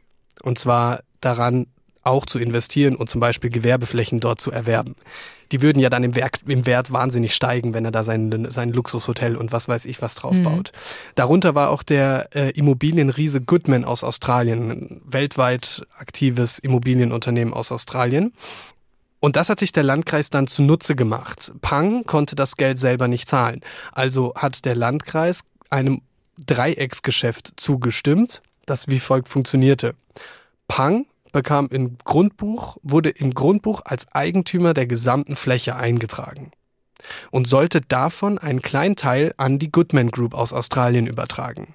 Und 0.42 0.58
zwar 0.58 1.00
daran, 1.20 1.66
auch 2.02 2.26
zu 2.26 2.38
investieren 2.38 2.96
und 2.96 3.10
zum 3.10 3.20
Beispiel 3.20 3.50
Gewerbeflächen 3.50 4.20
dort 4.20 4.40
zu 4.40 4.50
erwerben. 4.50 4.94
Die 5.52 5.62
würden 5.62 5.80
ja 5.80 5.90
dann 5.90 6.04
im, 6.04 6.14
Werk, 6.14 6.38
im 6.46 6.64
Wert 6.64 6.92
wahnsinnig 6.92 7.34
steigen, 7.34 7.74
wenn 7.74 7.84
er 7.84 7.90
da 7.90 8.04
sein, 8.04 8.46
sein 8.50 8.72
Luxushotel 8.72 9.36
und 9.36 9.52
was 9.52 9.68
weiß 9.68 9.84
ich 9.84 10.00
was 10.00 10.14
draufbaut. 10.14 10.72
Mhm. 10.72 11.12
Darunter 11.16 11.54
war 11.54 11.70
auch 11.70 11.82
der 11.82 12.28
äh, 12.34 12.50
Immobilienriese 12.50 13.40
Goodman 13.40 13.84
aus 13.84 14.04
Australien, 14.04 14.70
ein 14.70 15.02
weltweit 15.04 15.82
aktives 15.98 16.58
Immobilienunternehmen 16.58 17.52
aus 17.52 17.72
Australien. 17.72 18.32
Und 19.18 19.36
das 19.36 19.50
hat 19.50 19.60
sich 19.60 19.72
der 19.72 19.82
Landkreis 19.82 20.30
dann 20.30 20.46
zunutze 20.46 20.96
gemacht. 20.96 21.52
Pang 21.60 22.04
konnte 22.06 22.36
das 22.36 22.56
Geld 22.56 22.78
selber 22.78 23.06
nicht 23.06 23.28
zahlen. 23.28 23.60
Also 23.92 24.32
hat 24.34 24.64
der 24.64 24.74
Landkreis 24.74 25.42
einem 25.68 26.00
Dreiecksgeschäft 26.46 27.52
zugestimmt, 27.56 28.40
das 28.64 28.88
wie 28.88 29.00
folgt 29.00 29.28
funktionierte. 29.28 29.94
Pang 30.68 31.04
bekam 31.32 31.68
im 31.70 31.96
Grundbuch, 32.04 32.76
wurde 32.82 33.10
im 33.10 33.34
Grundbuch 33.34 33.82
als 33.84 34.06
Eigentümer 34.12 34.74
der 34.74 34.86
gesamten 34.86 35.36
Fläche 35.36 35.76
eingetragen 35.76 36.50
und 37.30 37.48
sollte 37.48 37.80
davon 37.80 38.38
einen 38.38 38.62
kleinen 38.62 38.96
Teil 38.96 39.34
an 39.36 39.58
die 39.58 39.70
Goodman 39.70 40.10
Group 40.10 40.34
aus 40.34 40.52
Australien 40.52 41.06
übertragen. 41.06 41.74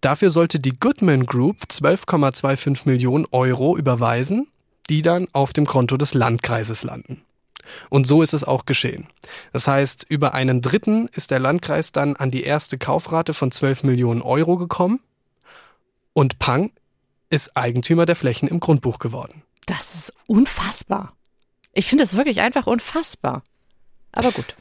Dafür 0.00 0.30
sollte 0.30 0.60
die 0.60 0.78
Goodman 0.78 1.26
Group 1.26 1.56
12,25 1.68 2.82
Millionen 2.84 3.26
Euro 3.32 3.76
überweisen, 3.76 4.48
die 4.88 5.02
dann 5.02 5.26
auf 5.32 5.52
dem 5.52 5.66
Konto 5.66 5.96
des 5.96 6.14
Landkreises 6.14 6.84
landen. 6.84 7.22
Und 7.90 8.06
so 8.06 8.22
ist 8.22 8.32
es 8.32 8.44
auch 8.44 8.64
geschehen. 8.64 9.08
Das 9.52 9.66
heißt, 9.66 10.06
über 10.08 10.34
einen 10.34 10.62
Dritten 10.62 11.08
ist 11.08 11.30
der 11.30 11.38
Landkreis 11.38 11.92
dann 11.92 12.16
an 12.16 12.30
die 12.30 12.42
erste 12.42 12.78
Kaufrate 12.78 13.34
von 13.34 13.50
12 13.50 13.82
Millionen 13.82 14.22
Euro 14.22 14.56
gekommen 14.56 15.00
und 16.12 16.38
Pang 16.38 16.70
ist 17.30 17.56
Eigentümer 17.56 18.06
der 18.06 18.16
Flächen 18.16 18.48
im 18.48 18.60
Grundbuch 18.60 18.98
geworden. 18.98 19.42
Das 19.66 19.94
ist 19.94 20.14
unfassbar. 20.26 21.12
Ich 21.72 21.86
finde 21.86 22.04
das 22.04 22.16
wirklich 22.16 22.40
einfach 22.40 22.66
unfassbar. 22.66 23.42
Aber 24.12 24.32
gut. 24.32 24.56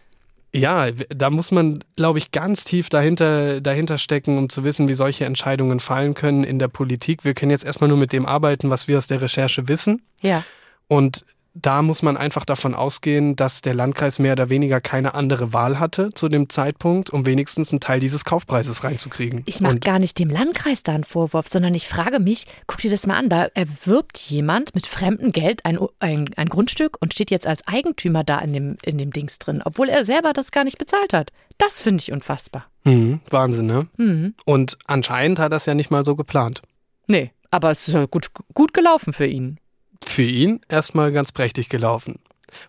Ja, 0.53 0.91
da 0.91 1.29
muss 1.29 1.51
man, 1.51 1.83
glaube 1.95 2.19
ich, 2.19 2.31
ganz 2.31 2.63
tief 2.63 2.89
dahinter, 2.89 3.61
dahinter 3.61 3.97
stecken, 3.97 4.37
um 4.37 4.49
zu 4.49 4.63
wissen, 4.63 4.89
wie 4.89 4.95
solche 4.95 5.25
Entscheidungen 5.25 5.79
fallen 5.79 6.13
können 6.13 6.43
in 6.43 6.57
der 6.57 6.67
Politik. 6.67 7.23
Wir 7.23 7.33
können 7.33 7.51
jetzt 7.51 7.65
erstmal 7.65 7.89
nur 7.89 7.97
mit 7.97 8.13
dem 8.13 8.25
arbeiten, 8.25 8.69
was 8.69 8.87
wir 8.87 8.97
aus 8.97 9.07
der 9.07 9.21
Recherche 9.21 9.67
wissen. 9.67 10.01
Ja. 10.21 10.43
Und 10.87 11.25
da 11.61 11.81
muss 11.81 12.01
man 12.01 12.17
einfach 12.17 12.45
davon 12.45 12.73
ausgehen, 12.73 13.35
dass 13.35 13.61
der 13.61 13.73
Landkreis 13.73 14.19
mehr 14.19 14.33
oder 14.33 14.49
weniger 14.49 14.81
keine 14.81 15.13
andere 15.13 15.53
Wahl 15.53 15.79
hatte 15.79 16.09
zu 16.13 16.29
dem 16.29 16.49
Zeitpunkt, 16.49 17.09
um 17.09 17.25
wenigstens 17.25 17.71
einen 17.71 17.79
Teil 17.79 17.99
dieses 17.99 18.25
Kaufpreises 18.25 18.83
reinzukriegen. 18.83 19.43
Ich 19.45 19.61
mache 19.61 19.79
gar 19.79 19.99
nicht 19.99 20.19
dem 20.19 20.29
Landkreis 20.29 20.83
da 20.83 20.93
einen 20.93 21.03
Vorwurf, 21.03 21.47
sondern 21.47 21.73
ich 21.73 21.87
frage 21.87 22.19
mich, 22.19 22.45
guck 22.67 22.79
dir 22.79 22.91
das 22.91 23.07
mal 23.07 23.15
an, 23.15 23.29
da 23.29 23.45
erwirbt 23.53 24.17
jemand 24.17 24.75
mit 24.75 24.87
fremdem 24.87 25.31
Geld 25.31 25.65
ein, 25.65 25.79
ein, 25.99 26.29
ein 26.35 26.49
Grundstück 26.49 26.97
und 26.99 27.13
steht 27.13 27.31
jetzt 27.31 27.47
als 27.47 27.67
Eigentümer 27.67 28.23
da 28.23 28.39
in 28.39 28.53
dem, 28.53 28.77
in 28.83 28.97
dem 28.97 29.11
Dings 29.11 29.39
drin, 29.39 29.61
obwohl 29.63 29.89
er 29.89 30.05
selber 30.05 30.33
das 30.33 30.51
gar 30.51 30.63
nicht 30.63 30.77
bezahlt 30.77 31.13
hat. 31.13 31.31
Das 31.57 31.81
finde 31.81 32.01
ich 32.01 32.11
unfassbar. 32.11 32.65
Mhm, 32.83 33.21
Wahnsinn, 33.29 33.65
ne? 33.65 33.87
Mhm. 33.97 34.35
Und 34.45 34.77
anscheinend 34.85 35.39
hat 35.39 35.51
er 35.51 35.57
es 35.57 35.65
ja 35.65 35.73
nicht 35.73 35.91
mal 35.91 36.05
so 36.05 36.15
geplant. 36.15 36.61
Nee, 37.07 37.31
aber 37.51 37.71
es 37.71 37.87
ist 37.87 37.93
ja 37.93 38.05
gut, 38.05 38.29
gut 38.53 38.73
gelaufen 38.73 39.13
für 39.13 39.25
ihn 39.25 39.59
für 40.03 40.23
ihn 40.23 40.61
erstmal 40.69 41.11
ganz 41.11 41.31
prächtig 41.31 41.69
gelaufen. 41.69 42.19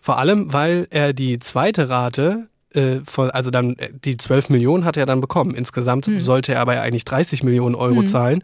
Vor 0.01 0.17
allem, 0.17 0.51
weil 0.53 0.87
er 0.89 1.13
die 1.13 1.39
zweite 1.39 1.89
Rate, 1.89 2.47
äh, 2.73 2.99
also 3.15 3.51
dann 3.51 3.75
äh, 3.77 3.89
die 3.93 4.17
12 4.17 4.49
Millionen 4.49 4.85
hat 4.85 4.97
er 4.97 5.05
dann 5.05 5.21
bekommen. 5.21 5.55
Insgesamt 5.55 6.07
hm. 6.07 6.21
sollte 6.21 6.53
er 6.53 6.61
aber 6.61 6.79
eigentlich 6.81 7.05
30 7.05 7.43
Millionen 7.43 7.75
Euro 7.75 7.99
hm. 7.99 8.07
zahlen. 8.07 8.43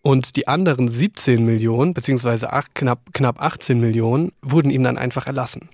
Und 0.00 0.36
die 0.36 0.48
anderen 0.48 0.88
17 0.88 1.44
Millionen, 1.44 1.92
beziehungsweise 1.92 2.52
acht, 2.52 2.74
knapp, 2.74 3.12
knapp 3.12 3.42
18 3.42 3.80
Millionen, 3.80 4.32
wurden 4.42 4.70
ihm 4.70 4.84
dann 4.84 4.96
einfach 4.96 5.26
erlassen. 5.26 5.68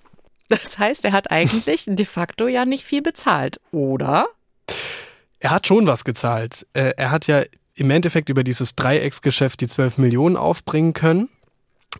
Das 0.48 0.78
heißt, 0.78 1.04
er 1.04 1.12
hat 1.12 1.30
eigentlich 1.30 1.84
de 1.86 2.04
facto 2.04 2.48
ja 2.48 2.64
nicht 2.64 2.84
viel 2.84 3.02
bezahlt, 3.02 3.60
oder? 3.70 4.26
Er 5.38 5.50
hat 5.50 5.66
schon 5.66 5.86
was 5.86 6.04
gezahlt. 6.04 6.66
Äh, 6.72 6.94
er 6.96 7.10
hat 7.10 7.26
ja 7.26 7.42
im 7.74 7.90
Endeffekt 7.90 8.28
über 8.28 8.44
dieses 8.44 8.76
Dreiecksgeschäft 8.76 9.60
die 9.60 9.68
12 9.68 9.98
Millionen 9.98 10.36
aufbringen 10.36 10.92
können. 10.92 11.28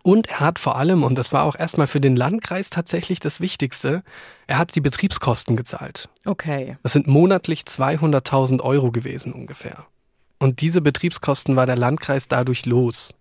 Und 0.02 0.28
er 0.28 0.40
hat 0.40 0.59
vor 0.59 0.76
allem, 0.76 1.02
und 1.02 1.16
das 1.16 1.33
war 1.33 1.44
auch 1.44 1.57
erstmal 1.57 1.87
für 1.87 2.00
den 2.00 2.16
Landkreis 2.16 2.70
tatsächlich 2.70 3.20
das 3.20 3.40
Wichtigste, 3.40 4.02
er 4.46 4.59
hat 4.59 4.74
die 4.74 4.80
Betriebskosten 4.80 5.57
gezahlt. 5.57 6.09
Okay. 6.24 6.76
Das 6.83 6.92
sind 6.92 7.07
monatlich 7.07 7.62
200.000 7.62 8.61
Euro 8.61 8.90
gewesen 8.90 9.33
ungefähr. 9.33 9.87
Und 10.38 10.61
diese 10.61 10.80
Betriebskosten 10.80 11.57
war 11.57 11.66
der 11.66 11.76
Landkreis 11.76 12.28
dadurch 12.28 12.66
los. 12.66 13.14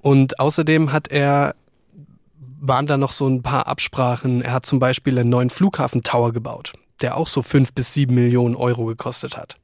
Und 0.00 0.40
außerdem 0.40 0.90
hat 0.90 1.08
er, 1.08 1.54
waren 2.60 2.86
da 2.86 2.96
noch 2.96 3.12
so 3.12 3.28
ein 3.28 3.42
paar 3.42 3.68
Absprachen. 3.68 4.42
Er 4.42 4.52
hat 4.52 4.66
zum 4.66 4.78
Beispiel 4.78 5.18
einen 5.18 5.30
neuen 5.30 5.50
Flughafentower 5.50 6.32
gebaut, 6.32 6.72
der 7.02 7.16
auch 7.16 7.28
so 7.28 7.42
fünf 7.42 7.72
bis 7.72 7.92
sieben 7.92 8.14
Millionen 8.14 8.56
Euro 8.56 8.86
gekostet 8.86 9.36
hat. 9.36 9.59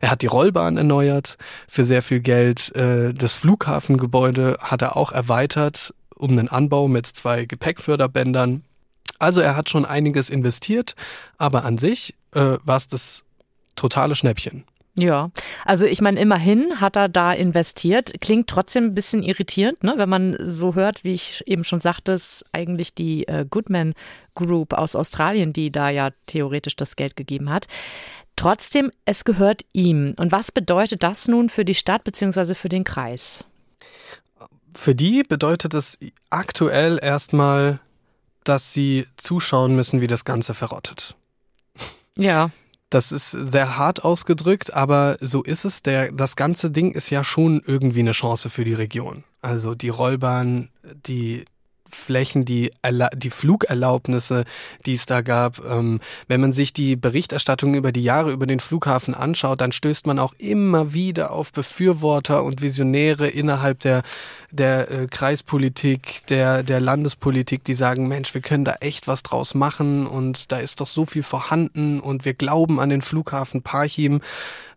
Er 0.00 0.10
hat 0.10 0.22
die 0.22 0.26
Rollbahn 0.26 0.76
erneuert 0.76 1.36
für 1.68 1.84
sehr 1.84 2.02
viel 2.02 2.20
Geld. 2.20 2.74
Äh, 2.74 3.12
das 3.14 3.34
Flughafengebäude 3.34 4.56
hat 4.60 4.82
er 4.82 4.96
auch 4.96 5.12
erweitert 5.12 5.94
um 6.16 6.30
einen 6.30 6.48
Anbau 6.48 6.86
mit 6.86 7.06
zwei 7.06 7.46
Gepäckförderbändern. 7.46 8.62
Also 9.18 9.40
er 9.40 9.56
hat 9.56 9.68
schon 9.68 9.84
einiges 9.84 10.30
investiert, 10.30 10.94
aber 11.38 11.64
an 11.64 11.78
sich 11.78 12.14
äh, 12.34 12.58
war 12.62 12.76
es 12.76 12.88
das 12.88 13.24
totale 13.74 14.14
Schnäppchen. 14.14 14.64
Ja, 14.96 15.30
also 15.64 15.86
ich 15.86 16.00
meine, 16.00 16.20
immerhin 16.20 16.80
hat 16.80 16.96
er 16.96 17.08
da 17.08 17.32
investiert. 17.32 18.12
Klingt 18.20 18.48
trotzdem 18.48 18.86
ein 18.86 18.94
bisschen 18.94 19.22
irritierend, 19.22 19.82
ne? 19.84 19.94
wenn 19.96 20.08
man 20.08 20.36
so 20.40 20.74
hört, 20.74 21.04
wie 21.04 21.14
ich 21.14 21.42
eben 21.46 21.64
schon 21.64 21.80
sagte, 21.80 22.12
ist 22.12 22.44
eigentlich 22.52 22.92
die 22.94 23.26
äh, 23.28 23.46
Goodman 23.48 23.94
Group 24.34 24.72
aus 24.72 24.96
Australien, 24.96 25.52
die 25.52 25.70
da 25.70 25.90
ja 25.90 26.10
theoretisch 26.26 26.76
das 26.76 26.96
Geld 26.96 27.16
gegeben 27.16 27.50
hat. 27.50 27.66
Trotzdem, 28.40 28.90
es 29.04 29.24
gehört 29.24 29.66
ihm. 29.74 30.14
Und 30.16 30.32
was 30.32 30.50
bedeutet 30.50 31.02
das 31.02 31.28
nun 31.28 31.50
für 31.50 31.66
die 31.66 31.74
Stadt 31.74 32.04
bzw. 32.04 32.54
für 32.54 32.70
den 32.70 32.84
Kreis? 32.84 33.44
Für 34.74 34.94
die 34.94 35.24
bedeutet 35.24 35.74
es 35.74 35.98
aktuell 36.30 36.98
erstmal, 37.02 37.80
dass 38.44 38.72
sie 38.72 39.06
zuschauen 39.18 39.76
müssen, 39.76 40.00
wie 40.00 40.06
das 40.06 40.24
Ganze 40.24 40.54
verrottet. 40.54 41.16
Ja. 42.16 42.50
Das 42.88 43.12
ist 43.12 43.32
sehr 43.32 43.76
hart 43.76 44.04
ausgedrückt, 44.04 44.72
aber 44.72 45.18
so 45.20 45.42
ist 45.42 45.66
es. 45.66 45.82
Der, 45.82 46.10
das 46.10 46.34
ganze 46.34 46.70
Ding 46.70 46.92
ist 46.92 47.10
ja 47.10 47.22
schon 47.22 47.60
irgendwie 47.66 48.00
eine 48.00 48.12
Chance 48.12 48.48
für 48.48 48.64
die 48.64 48.72
Region. 48.72 49.22
Also 49.42 49.74
die 49.74 49.90
Rollbahn, 49.90 50.70
die 51.06 51.44
Flächen, 51.94 52.44
die, 52.44 52.72
die 53.14 53.30
Flugerlaubnisse, 53.30 54.44
die 54.86 54.94
es 54.94 55.06
da 55.06 55.20
gab. 55.20 55.64
Ähm, 55.64 56.00
wenn 56.28 56.40
man 56.40 56.52
sich 56.52 56.72
die 56.72 56.96
Berichterstattung 56.96 57.74
über 57.74 57.92
die 57.92 58.02
Jahre 58.02 58.32
über 58.32 58.46
den 58.46 58.60
Flughafen 58.60 59.14
anschaut, 59.14 59.60
dann 59.60 59.72
stößt 59.72 60.06
man 60.06 60.18
auch 60.18 60.34
immer 60.38 60.92
wieder 60.92 61.32
auf 61.32 61.52
Befürworter 61.52 62.44
und 62.44 62.62
Visionäre 62.62 63.28
innerhalb 63.28 63.80
der, 63.80 64.02
der 64.50 64.90
äh, 64.90 65.06
Kreispolitik, 65.06 66.22
der, 66.28 66.62
der 66.62 66.80
Landespolitik, 66.80 67.64
die 67.64 67.74
sagen, 67.74 68.08
Mensch, 68.08 68.34
wir 68.34 68.40
können 68.40 68.64
da 68.64 68.76
echt 68.80 69.08
was 69.08 69.22
draus 69.22 69.54
machen 69.54 70.06
und 70.06 70.52
da 70.52 70.58
ist 70.58 70.80
doch 70.80 70.86
so 70.86 71.06
viel 71.06 71.22
vorhanden 71.22 72.00
und 72.00 72.24
wir 72.24 72.34
glauben 72.34 72.80
an 72.80 72.90
den 72.90 73.02
Flughafen 73.02 73.62
Parchim. 73.62 74.20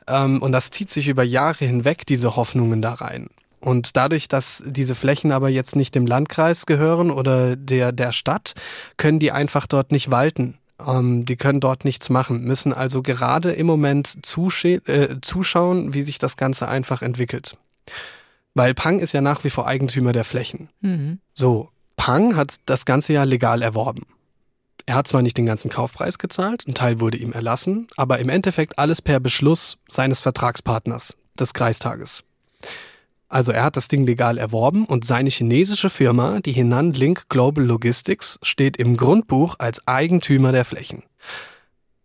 Ähm, 0.08 0.41
und 0.41 0.52
das 0.52 0.71
zieht 0.71 0.89
sich 0.89 1.08
über 1.08 1.23
Jahre 1.23 1.65
hinweg, 1.65 2.06
diese 2.06 2.36
Hoffnungen 2.36 2.82
da 2.82 2.93
rein. 2.93 3.30
Und 3.63 3.95
dadurch, 3.95 4.28
dass 4.28 4.62
diese 4.65 4.93
Flächen 4.93 5.32
aber 5.32 5.47
jetzt 5.47 5.78
nicht 5.78 5.95
dem 5.95 6.06
Landkreis 6.06 6.65
gehören 6.65 7.12
oder 7.12 7.56
der, 7.56 7.93
der 7.93 8.12
Stadt, 8.12 8.56
können 8.97 9.19
die 9.19 9.32
einfach 9.32 9.67
dort 9.67 9.93
nicht 9.93 10.12
walten. 10.12 10.58
Ähm, 10.86 11.23
die 11.23 11.38
können 11.38 11.62
dort 11.62 11.86
nichts 11.86 12.10
machen, 12.10 12.43
müssen 12.43 12.73
also 12.73 13.02
gerade 13.02 13.54
im 13.54 13.65
Moment 13.65 14.17
äh, 14.17 15.15
zuschauen, 15.21 15.93
wie 15.93 16.02
sich 16.02 16.17
das 16.17 16.36
Ganze 16.36 16.67
einfach 16.67 17.02
entwickelt. 17.02 17.58
Weil 18.54 18.73
Pang 18.73 18.99
ist 18.99 19.13
ja 19.13 19.21
nach 19.21 19.45
wie 19.45 19.49
vor 19.49 19.65
Eigentümer 19.65 20.12
der 20.12 20.26
Flächen. 20.26 20.67
Mhm. 20.82 21.19
So, 21.34 21.69
Pang 21.95 22.36
hat 22.36 22.56
das 22.65 22.84
Ganze 22.84 23.13
ja 23.13 23.23
legal 23.23 23.62
erworben. 23.62 24.06
Er 24.86 24.95
hat 24.95 25.08
zwar 25.08 25.21
nicht 25.21 25.38
den 25.38 25.45
ganzen 25.45 25.71
Kaufpreis 25.71 26.19
gezahlt, 26.19 26.65
ein 26.67 26.73
Teil 26.73 26.99
wurde 26.99 27.17
ihm 27.17 27.32
erlassen, 27.32 27.88
aber 27.95 28.19
im 28.19 28.28
Endeffekt 28.28 28.78
alles 28.78 29.02
per 29.02 29.21
Beschluss 29.21 29.78
seines 29.89 30.19
Vertragspartners, 30.19 31.15
des 31.39 31.54
Kreistages. 31.54 32.26
Also 33.34 33.52
er 33.52 33.63
hat 33.63 33.78
das 33.78 33.88
Ding 33.88 34.06
legal 34.06 34.38
erworben 34.38 34.86
und 34.86 35.06
seine 35.06 35.32
chinesische 35.32 35.89
Firma, 35.89 36.39
die 36.39 36.52
Henan 36.52 36.93
Link 36.93 37.30
Global 37.30 37.63
Logistics, 37.63 38.38
steht 38.43 38.78
im 38.78 38.96
Grundbuch 38.96 39.56
als 39.58 39.88
Eigentümer 39.88 40.52
der 40.52 40.65
Flächen. 40.65 41.02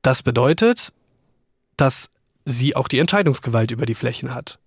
Das 0.00 0.22
bedeutet, 0.22 0.90
dass 1.76 2.08
sie 2.46 2.74
auch 2.74 2.88
die 2.88 2.98
Entscheidungsgewalt 2.98 3.70
über 3.72 3.84
die 3.84 3.94
Flächen 3.94 4.34
hat. 4.34 4.58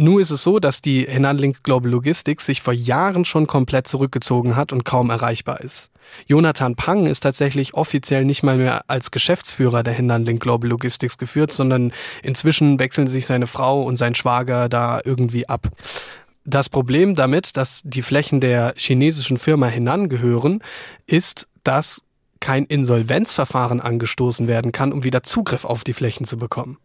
Nun 0.00 0.20
ist 0.20 0.30
es 0.30 0.44
so, 0.44 0.60
dass 0.60 0.80
die 0.80 1.08
Henanlink 1.08 1.64
Global 1.64 1.90
Logistics 1.90 2.46
sich 2.46 2.62
vor 2.62 2.72
Jahren 2.72 3.24
schon 3.24 3.48
komplett 3.48 3.88
zurückgezogen 3.88 4.54
hat 4.54 4.72
und 4.72 4.84
kaum 4.84 5.10
erreichbar 5.10 5.60
ist. 5.60 5.90
Jonathan 6.28 6.76
Pang 6.76 7.06
ist 7.06 7.24
tatsächlich 7.24 7.74
offiziell 7.74 8.24
nicht 8.24 8.44
mal 8.44 8.58
mehr 8.58 8.82
als 8.86 9.10
Geschäftsführer 9.10 9.82
der 9.82 9.94
Henanlink 9.94 10.40
Global 10.40 10.70
Logistics 10.70 11.18
geführt, 11.18 11.50
sondern 11.50 11.92
inzwischen 12.22 12.78
wechseln 12.78 13.08
sich 13.08 13.26
seine 13.26 13.48
Frau 13.48 13.82
und 13.82 13.96
sein 13.96 14.14
Schwager 14.14 14.68
da 14.68 15.00
irgendwie 15.04 15.48
ab. 15.48 15.66
Das 16.44 16.68
Problem 16.68 17.16
damit, 17.16 17.56
dass 17.56 17.80
die 17.82 18.02
Flächen 18.02 18.40
der 18.40 18.74
chinesischen 18.76 19.36
Firma 19.36 19.66
Henan 19.66 20.08
gehören, 20.08 20.62
ist, 21.06 21.48
dass 21.64 22.02
kein 22.38 22.66
Insolvenzverfahren 22.66 23.80
angestoßen 23.80 24.46
werden 24.46 24.70
kann, 24.70 24.92
um 24.92 25.02
wieder 25.02 25.24
Zugriff 25.24 25.64
auf 25.64 25.82
die 25.82 25.92
Flächen 25.92 26.24
zu 26.24 26.36
bekommen. 26.36 26.78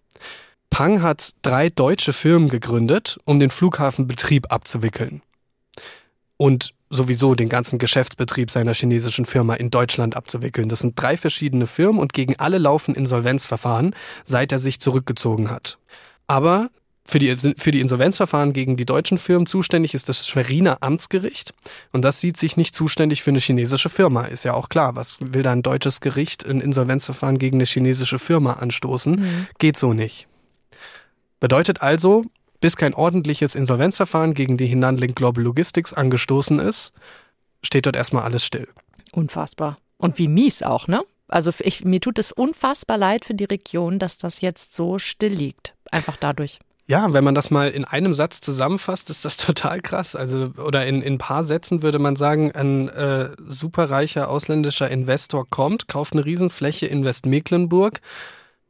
Pang 0.73 1.03
hat 1.03 1.33
drei 1.43 1.69
deutsche 1.69 2.13
Firmen 2.13 2.49
gegründet, 2.49 3.19
um 3.25 3.39
den 3.39 3.51
Flughafenbetrieb 3.51 4.51
abzuwickeln. 4.51 5.21
Und 6.35 6.73
sowieso 6.89 7.35
den 7.35 7.47
ganzen 7.47 7.77
Geschäftsbetrieb 7.77 8.49
seiner 8.49 8.73
chinesischen 8.73 9.27
Firma 9.27 9.53
in 9.53 9.69
Deutschland 9.69 10.17
abzuwickeln. 10.17 10.69
Das 10.69 10.79
sind 10.79 10.99
drei 10.99 11.15
verschiedene 11.15 11.67
Firmen 11.67 12.01
und 12.01 12.13
gegen 12.13 12.37
alle 12.39 12.57
laufen 12.57 12.95
Insolvenzverfahren, 12.95 13.95
seit 14.25 14.51
er 14.51 14.57
sich 14.57 14.79
zurückgezogen 14.79 15.51
hat. 15.51 15.77
Aber 16.25 16.71
für 17.05 17.19
die, 17.19 17.35
für 17.35 17.69
die 17.69 17.79
Insolvenzverfahren 17.79 18.51
gegen 18.51 18.75
die 18.75 18.87
deutschen 18.87 19.19
Firmen 19.19 19.45
zuständig 19.45 19.93
ist 19.93 20.09
das 20.09 20.27
Schweriner 20.27 20.77
Amtsgericht. 20.81 21.53
Und 21.91 22.03
das 22.03 22.19
sieht 22.19 22.37
sich 22.37 22.57
nicht 22.57 22.73
zuständig 22.73 23.21
für 23.21 23.29
eine 23.29 23.39
chinesische 23.39 23.89
Firma. 23.89 24.23
Ist 24.25 24.43
ja 24.43 24.55
auch 24.55 24.69
klar. 24.69 24.95
Was 24.95 25.19
will 25.19 25.43
da 25.43 25.51
ein 25.51 25.61
deutsches 25.61 26.01
Gericht 26.01 26.43
ein 26.47 26.61
Insolvenzverfahren 26.61 27.37
gegen 27.37 27.57
eine 27.57 27.65
chinesische 27.65 28.17
Firma 28.17 28.53
anstoßen? 28.53 29.17
Mhm. 29.17 29.47
Geht 29.59 29.77
so 29.77 29.93
nicht. 29.93 30.27
Bedeutet 31.43 31.81
also, 31.81 32.23
bis 32.61 32.77
kein 32.77 32.93
ordentliches 32.93 33.53
Insolvenzverfahren 33.53 34.33
gegen 34.33 34.55
die 34.55 34.65
Hinanlink 34.65 35.17
Global 35.17 35.43
Logistics 35.43 35.91
angestoßen 35.91 36.57
ist, 36.57 36.93
steht 37.61 37.85
dort 37.85 37.97
erstmal 37.97 38.23
alles 38.23 38.45
still. 38.45 38.69
Unfassbar. 39.11 39.75
Und 39.97 40.17
wie 40.19 40.29
mies 40.29 40.63
auch, 40.63 40.87
ne? 40.87 41.03
Also 41.27 41.51
ich, 41.59 41.83
mir 41.83 41.99
tut 41.99 42.17
es 42.17 42.31
unfassbar 42.31 42.97
leid 42.97 43.25
für 43.25 43.33
die 43.33 43.43
Region, 43.43 43.99
dass 43.99 44.17
das 44.17 44.39
jetzt 44.39 44.73
so 44.73 44.99
still 44.99 45.33
liegt. 45.33 45.75
Einfach 45.91 46.15
dadurch. 46.15 46.59
Ja, 46.87 47.11
wenn 47.11 47.25
man 47.25 47.35
das 47.35 47.51
mal 47.51 47.71
in 47.71 47.83
einem 47.83 48.13
Satz 48.13 48.39
zusammenfasst, 48.39 49.09
ist 49.09 49.25
das 49.25 49.35
total 49.45 49.81
krass. 49.81 50.15
Also, 50.15 50.53
oder 50.65 50.85
in, 50.85 51.01
in 51.01 51.15
ein 51.15 51.17
paar 51.17 51.43
Sätzen 51.43 51.81
würde 51.81 51.99
man 51.99 52.15
sagen, 52.15 52.53
ein 52.53 52.87
äh, 52.87 53.31
superreicher 53.45 54.29
ausländischer 54.29 54.89
Investor 54.89 55.45
kommt, 55.49 55.89
kauft 55.89 56.13
eine 56.13 56.23
Riesenfläche 56.23 56.85
in 56.85 57.03
Westmecklenburg, 57.03 57.99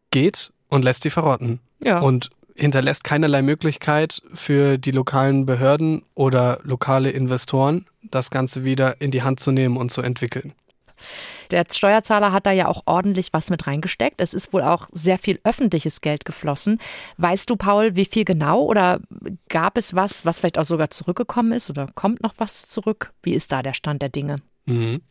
geht 0.09 0.51
und 0.69 0.83
lässt 0.83 1.03
sie 1.03 1.11
verrotten. 1.11 1.59
Ja. 1.83 1.99
Und 1.99 2.31
hinterlässt 2.55 3.03
keinerlei 3.03 3.41
Möglichkeit 3.41 4.21
für 4.33 4.77
die 4.77 4.91
lokalen 4.91 5.45
Behörden 5.45 6.03
oder 6.15 6.59
lokale 6.63 7.11
Investoren, 7.11 7.85
das 8.09 8.29
Ganze 8.29 8.63
wieder 8.63 9.01
in 9.01 9.11
die 9.11 9.23
Hand 9.23 9.39
zu 9.39 9.51
nehmen 9.51 9.77
und 9.77 9.91
zu 9.91 10.01
entwickeln. 10.01 10.53
Der 11.51 11.65
Steuerzahler 11.69 12.31
hat 12.31 12.45
da 12.45 12.51
ja 12.51 12.67
auch 12.67 12.83
ordentlich 12.85 13.33
was 13.33 13.49
mit 13.49 13.67
reingesteckt. 13.67 14.21
Es 14.21 14.33
ist 14.33 14.53
wohl 14.53 14.63
auch 14.63 14.87
sehr 14.91 15.17
viel 15.17 15.39
öffentliches 15.43 16.01
Geld 16.01 16.25
geflossen. 16.25 16.79
Weißt 17.17 17.49
du, 17.49 17.55
Paul, 17.55 17.95
wie 17.95 18.05
viel 18.05 18.25
genau? 18.25 18.63
Oder 18.63 18.99
gab 19.49 19.77
es 19.77 19.93
was, 19.93 20.25
was 20.25 20.39
vielleicht 20.39 20.57
auch 20.57 20.63
sogar 20.63 20.89
zurückgekommen 20.89 21.51
ist? 21.51 21.69
Oder 21.69 21.87
kommt 21.93 22.23
noch 22.23 22.33
was 22.37 22.67
zurück? 22.69 23.11
Wie 23.21 23.33
ist 23.33 23.51
da 23.51 23.61
der 23.61 23.73
Stand 23.73 24.01
der 24.01 24.09
Dinge? 24.09 24.37
Mhm. 24.65 25.01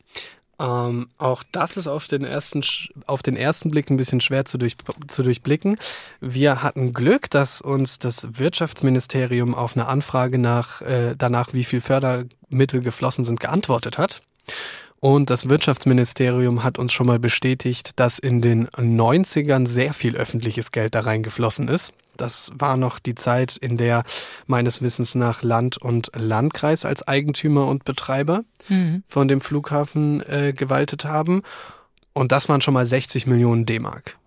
Ähm, 0.62 1.08
auch 1.18 1.42
das 1.50 1.76
ist 1.76 1.88
auf 1.88 2.06
den, 2.06 2.24
ersten, 2.24 2.62
auf 3.06 3.22
den 3.22 3.36
ersten 3.36 3.70
Blick 3.70 3.90
ein 3.90 3.96
bisschen 3.96 4.20
schwer 4.20 4.44
zu, 4.44 4.58
durch, 4.58 4.76
zu 5.08 5.24
durchblicken. 5.24 5.76
Wir 6.20 6.62
hatten 6.62 6.92
Glück, 6.92 7.28
dass 7.30 7.60
uns 7.60 7.98
das 7.98 8.38
Wirtschaftsministerium 8.38 9.56
auf 9.56 9.76
eine 9.76 9.86
Anfrage 9.86 10.38
nach, 10.38 10.80
äh, 10.82 11.16
danach, 11.18 11.52
wie 11.52 11.64
viel 11.64 11.80
Fördermittel 11.80 12.80
geflossen 12.80 13.24
sind, 13.24 13.40
geantwortet 13.40 13.98
hat. 13.98 14.22
Und 15.00 15.30
das 15.30 15.48
Wirtschaftsministerium 15.48 16.62
hat 16.62 16.78
uns 16.78 16.92
schon 16.92 17.08
mal 17.08 17.18
bestätigt, 17.18 17.90
dass 17.96 18.20
in 18.20 18.40
den 18.40 18.68
90ern 18.68 19.66
sehr 19.66 19.94
viel 19.94 20.16
öffentliches 20.16 20.70
Geld 20.70 20.94
da 20.94 21.00
reingeflossen 21.00 21.66
ist. 21.66 21.92
Das 22.16 22.50
war 22.54 22.76
noch 22.76 22.98
die 22.98 23.14
Zeit, 23.14 23.56
in 23.56 23.76
der 23.76 24.04
meines 24.46 24.82
Wissens 24.82 25.14
nach 25.14 25.42
Land 25.42 25.78
und 25.78 26.10
Landkreis 26.14 26.84
als 26.84 27.06
Eigentümer 27.06 27.66
und 27.66 27.84
Betreiber 27.84 28.44
mhm. 28.68 29.02
von 29.06 29.28
dem 29.28 29.40
Flughafen 29.40 30.22
äh, 30.28 30.52
gewaltet 30.52 31.04
haben. 31.04 31.42
Und 32.12 32.32
das 32.32 32.48
waren 32.48 32.60
schon 32.60 32.74
mal 32.74 32.86
60 32.86 33.26
Millionen 33.26 33.66
D-Mark. 33.66 34.18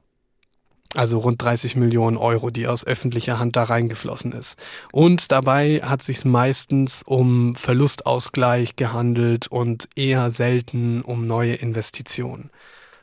Also 0.95 1.19
rund 1.19 1.41
30 1.41 1.75
Millionen 1.75 2.15
Euro, 2.15 2.49
die 2.49 2.67
aus 2.67 2.85
öffentlicher 2.85 3.37
Hand 3.37 3.57
da 3.57 3.65
reingeflossen 3.65 4.31
ist. 4.31 4.57
Und 4.93 5.31
dabei 5.31 5.81
hat 5.83 6.01
sich 6.01 6.23
meistens 6.23 7.03
um 7.05 7.55
Verlustausgleich 7.55 8.77
gehandelt 8.77 9.47
und 9.47 9.89
eher 9.95 10.31
selten 10.31 11.01
um 11.01 11.23
neue 11.23 11.55
Investitionen. 11.55 12.49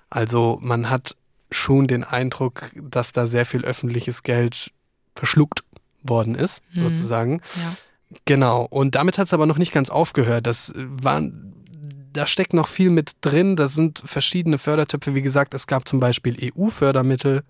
Also 0.08 0.58
man 0.62 0.88
hat 0.88 1.16
schon 1.52 1.86
den 1.86 2.04
Eindruck, 2.04 2.70
dass 2.76 3.12
da 3.12 3.26
sehr 3.26 3.46
viel 3.46 3.64
öffentliches 3.64 4.22
Geld 4.22 4.70
verschluckt 5.14 5.64
worden 6.02 6.34
ist, 6.34 6.62
mhm. 6.72 6.80
sozusagen. 6.80 7.40
Ja. 7.56 7.76
Genau. 8.24 8.66
Und 8.68 8.94
damit 8.94 9.18
hat 9.18 9.28
es 9.28 9.34
aber 9.34 9.46
noch 9.46 9.58
nicht 9.58 9.72
ganz 9.72 9.88
aufgehört. 9.90 10.46
Das 10.46 10.72
waren 10.76 11.52
da 12.12 12.26
steckt 12.26 12.52
noch 12.52 12.68
viel 12.68 12.90
mit 12.90 13.12
drin. 13.20 13.56
Das 13.56 13.74
sind 13.74 14.02
verschiedene 14.04 14.58
Fördertöpfe. 14.58 15.14
Wie 15.14 15.22
gesagt, 15.22 15.54
es 15.54 15.66
gab 15.66 15.88
zum 15.88 16.00
Beispiel 16.00 16.36
EU-Fördermittel, 16.54 17.42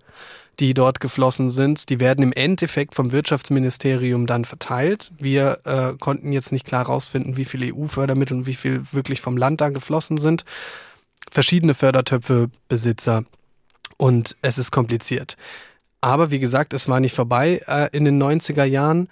die 0.59 0.73
dort 0.73 0.99
geflossen 0.99 1.49
sind. 1.49 1.89
Die 1.89 1.99
werden 1.99 2.23
im 2.23 2.33
Endeffekt 2.33 2.95
vom 2.95 3.11
Wirtschaftsministerium 3.11 4.25
dann 4.25 4.45
verteilt. 4.45 5.11
Wir 5.19 5.59
äh, 5.65 5.93
konnten 5.99 6.31
jetzt 6.31 6.51
nicht 6.51 6.65
klar 6.65 6.85
herausfinden, 6.85 7.37
wie 7.37 7.45
viele 7.45 7.73
EU-Fördermittel 7.73 8.37
und 8.37 8.45
wie 8.45 8.53
viel 8.53 8.81
wirklich 8.91 9.21
vom 9.21 9.37
Land 9.37 9.61
da 9.61 9.69
geflossen 9.69 10.17
sind. 10.17 10.45
Verschiedene 11.31 11.73
Fördertöpfe, 11.73 12.49
Besitzer. 12.67 13.23
Und 13.97 14.35
es 14.41 14.57
ist 14.57 14.71
kompliziert. 14.71 15.37
Aber 16.01 16.31
wie 16.31 16.39
gesagt, 16.39 16.73
es 16.73 16.87
war 16.87 16.99
nicht 16.99 17.15
vorbei 17.15 17.61
äh, 17.67 17.89
in 17.95 18.05
den 18.05 18.21
90er 18.21 18.65
Jahren 18.65 19.07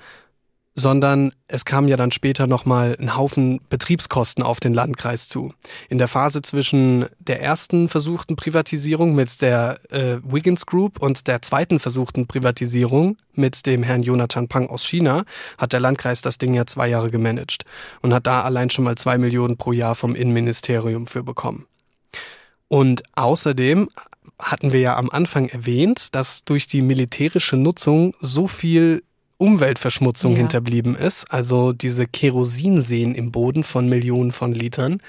sondern 0.74 1.34
es 1.48 1.66
kam 1.66 1.88
ja 1.88 1.98
dann 1.98 2.12
später 2.12 2.48
nochmal 2.48 2.96
ein 3.00 3.18
Haufen 3.18 3.60
Betriebskosten 3.70 4.44
auf 4.44 4.60
den 4.60 4.74
Landkreis 4.74 5.28
zu. 5.28 5.54
In 5.90 5.98
der 5.98 6.08
Phase 6.08 6.42
zwischen 6.42 7.08
der 7.20 7.42
ersten 7.42 7.90
versuchten 7.90 8.38
Privatisierung 8.38 9.14
mit 9.14 9.42
der 9.42 9.80
äh, 9.92 10.18
Wiggins 10.24 10.66
Group 10.66 11.02
und 11.02 11.28
der 11.28 11.42
zweiten 11.42 11.80
versuchten 11.80 12.26
Privatisierung 12.26 13.18
mit 13.34 13.66
dem 13.66 13.84
Herrn 13.84 14.04
Jonathan 14.04 14.48
Pang 14.48 14.68
aus 14.68 14.86
China 14.86 15.24
hat 15.58 15.74
der 15.74 15.82
Landkreis 15.82 16.22
das 16.22 16.38
Ding 16.38 16.54
ja 16.54 16.66
zwei 16.66 16.88
Jahre 16.88 17.12
gemanagt 17.12 17.66
und 18.02 18.14
hat 18.14 18.28
da 18.28 18.44
allein 18.44 18.70
schon 18.70 18.86
mal 18.86 18.96
zwei 18.98 19.18
Millionen 19.18 19.58
pro 19.58 19.74
Jahr 19.74 19.96
vom 19.96 20.16
Innenministerium 20.16 21.06
für 21.06 21.24
bekommen. 21.24 21.66
Und 22.70 23.04
außerdem 23.18 23.90
hatten 24.42 24.74
wir 24.74 24.80
ja 24.80 24.98
am 24.98 25.10
Anfang 25.10 25.48
erwähnt, 25.50 26.10
dass 26.14 26.44
durch 26.44 26.68
die 26.68 26.82
militärische 26.82 27.58
Nutzung 27.58 28.16
so 28.20 28.48
viel 28.48 29.04
Umweltverschmutzung 29.38 30.34
ja. 30.34 30.40
hinterblieben 30.40 30.96
ist, 30.96 31.32
also 31.32 31.74
diese 31.74 32.06
Kerosinseen 32.06 33.16
im 33.16 33.32
Boden 33.32 33.64
von 33.64 33.90
Millionen 33.90 34.32
von 34.32 34.54
Litern, 34.54 35.02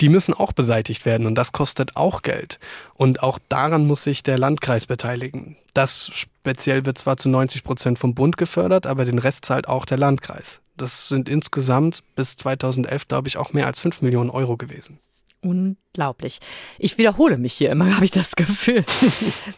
die 0.00 0.08
müssen 0.08 0.34
auch 0.34 0.52
beseitigt 0.52 1.06
werden 1.06 1.28
und 1.28 1.36
das 1.36 1.52
kostet 1.52 1.96
auch 1.96 2.22
Geld. 2.22 2.58
Und 2.94 3.22
auch 3.22 3.38
daran 3.48 3.86
muss 3.86 4.02
sich 4.02 4.24
der 4.24 4.36
Landkreis 4.36 4.88
beteiligen. 4.88 5.56
Das 5.74 6.10
speziell 6.12 6.84
wird 6.84 6.98
zwar 6.98 7.18
zu 7.18 7.28
90 7.28 7.62
Prozent 7.62 7.98
vom 8.00 8.14
Bund 8.14 8.36
gefördert, 8.36 8.86
aber 8.86 9.04
den 9.04 9.18
Rest 9.18 9.44
zahlt 9.44 9.68
auch 9.68 9.84
der 9.84 9.98
Landkreis. 9.98 10.60
Das 10.76 11.06
sind 11.06 11.28
insgesamt 11.28 12.02
bis 12.16 12.36
2011, 12.36 13.06
glaube 13.06 13.28
ich, 13.28 13.36
auch 13.36 13.52
mehr 13.52 13.66
als 13.66 13.78
5 13.78 14.02
Millionen 14.02 14.30
Euro 14.30 14.56
gewesen. 14.56 14.98
Unglaublich. 15.42 16.38
Ich 16.78 16.98
wiederhole 16.98 17.36
mich 17.36 17.52
hier 17.52 17.70
immer, 17.70 17.94
habe 17.94 18.04
ich 18.04 18.12
das 18.12 18.36
Gefühl. 18.36 18.84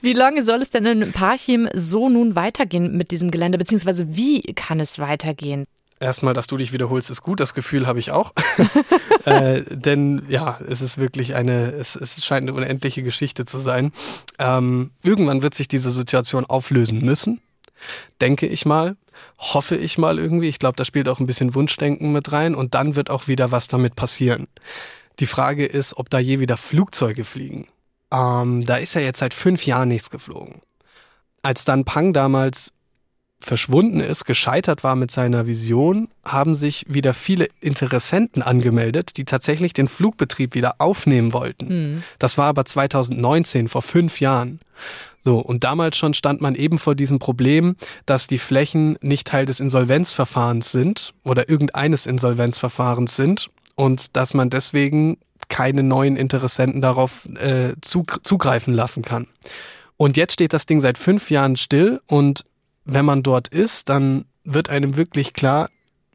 Wie 0.01 0.15
lange 0.15 0.43
soll 0.43 0.63
es 0.63 0.71
denn 0.71 0.87
in 0.87 1.13
Parchim 1.13 1.69
so 1.75 2.09
nun 2.09 2.35
weitergehen 2.35 2.97
mit 2.97 3.11
diesem 3.11 3.31
Gelände, 3.31 3.59
beziehungsweise 3.59 4.17
wie 4.17 4.43
kann 4.55 4.81
es 4.81 4.99
weitergehen? 4.99 5.67
Erstmal, 6.01 6.35
dass 6.35 6.49
du 6.49 6.57
dich 6.57 6.73
wiederholst, 6.73 7.09
ist 7.11 7.23
gut. 7.23 7.41
Das 7.41 7.55
Gefühl 7.55 7.87
habe 7.87 7.99
ich 7.99 8.11
auch. 8.11 8.33
äh, 9.25 9.63
denn 9.69 10.25
ja, 10.29 10.59
es 10.69 10.81
ist 10.81 10.99
wirklich 10.99 11.35
eine, 11.35 11.73
es, 11.73 11.97
es 11.97 12.25
scheint 12.25 12.49
eine 12.49 12.55
unendliche 12.55 13.03
Geschichte 13.03 13.45
zu 13.45 13.59
sein. 13.59 13.93
Ähm, 14.39 14.91
irgendwann 15.03 15.43
wird 15.43 15.55
sich 15.55 15.69
diese 15.69 15.91
Situation 15.91 16.47
auflösen 16.47 17.05
müssen, 17.05 17.41
denke 18.21 18.47
ich 18.47 18.67
mal. 18.67 18.97
Hoffe 19.39 19.77
ich 19.77 19.97
mal 19.97 20.19
irgendwie. 20.19 20.49
Ich 20.49 20.59
glaube, 20.59 20.77
da 20.77 20.85
spielt 20.85 21.09
auch 21.09 21.21
ein 21.21 21.27
bisschen 21.27 21.55
Wunschdenken 21.55 22.13
mit 22.13 22.33
rein 22.33 22.55
und 22.55 22.75
dann 22.75 22.97
wird 22.97 23.11
auch 23.11 23.29
wieder 23.29 23.53
was 23.53 23.69
damit 23.69 23.95
passieren. 23.95 24.49
Die 25.21 25.27
Frage 25.27 25.67
ist, 25.67 25.97
ob 25.97 26.11
da 26.11 26.19
je 26.19 26.41
wieder 26.41 26.57
Flugzeuge 26.57 27.25
fliegen. 27.25 27.69
Ähm, 28.13 28.65
da 28.67 28.77
ist 28.77 28.95
ja 28.95 29.01
jetzt 29.01 29.19
seit 29.19 29.35
fünf 29.35 29.67
Jahren 29.67 29.89
nichts 29.89 30.11
geflogen. 30.11 30.61
Als 31.43 31.65
dann 31.65 31.85
Pang 31.85 32.13
damals 32.13 32.73
verschwunden 33.41 34.01
ist, 34.01 34.25
gescheitert 34.25 34.83
war 34.83 34.97
mit 34.97 35.11
seiner 35.11 35.47
Vision, 35.47 36.09
haben 36.25 36.55
sich 36.55 36.87
wieder 36.89 37.13
viele 37.13 37.49
Interessenten 37.61 38.43
angemeldet, 38.43 39.17
die 39.17 39.25
tatsächlich 39.25 39.75
den 39.75 39.89
Flugbetrieb 39.89 40.55
wieder 40.55 40.77
aufnehmen 40.79 41.33
wollten. 41.33 41.67
Mhm. 41.69 42.03
Das 42.19 42.39
war 42.39 42.47
aber 42.47 42.65
2019, 42.65 43.69
vor 43.69 43.83
fünf 43.83 44.21
Jahren. 44.21 44.61
So, 45.25 45.39
und 45.39 45.65
damals 45.65 45.97
schon 45.97 46.15
stand 46.15 46.41
man 46.41 46.55
eben 46.55 46.79
vor 46.79 46.95
diesem 46.95 47.19
Problem, 47.19 47.77
dass 48.07 48.27
die 48.27 48.39
Flächen 48.39 48.99
nicht 49.01 49.27
Teil 49.27 49.47
des 49.47 49.61
Insolvenzverfahrens 49.61 50.71
sind 50.73 51.15
oder 51.23 51.49
irgendeines 51.49 52.07
Insolvenzverfahrens 52.07 53.17
sind 53.17 53.51
und 53.75 54.17
dass 54.17 54.35
man 54.35 54.51
deswegen 54.51 55.19
keine 55.49 55.83
neuen 55.83 56.17
Interessenten 56.17 56.81
darauf 56.81 57.29
äh, 57.37 57.75
zugreifen 57.83 58.75
lassen 58.75 59.03
kann. 59.03 59.27
Und 59.97 60.17
jetzt 60.17 60.35
steht 60.35 60.53
das 60.53 60.67
Ding 60.67 60.81
seit 60.81 60.99
fünf 60.99 61.31
Jahren 61.31 61.57
still 61.57 62.01
und 62.07 62.45
wenn 62.85 63.05
man 63.05 63.23
dort 63.23 63.49
ist, 63.49 63.89
dann 63.89 64.25
wird 64.45 64.69
einem 64.69 64.97
wirklich 64.97 65.33
klar, 65.33 65.69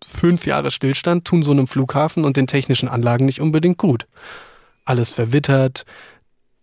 fünf 0.06 0.45
Jahre 0.45 0.72
Stillstand 0.72 1.26
tun 1.26 1.43
so 1.43 1.52
einem 1.52 1.67
Flughafen 1.67 2.26
und 2.26 2.38
den 2.38 2.48
technischen 2.48 2.89
Anlagen 2.89 3.26
nicht 3.26 3.41
unbedingt 3.41 3.78
gut. 3.78 4.08
Alles 4.86 5.12
verwittert. 5.12 5.86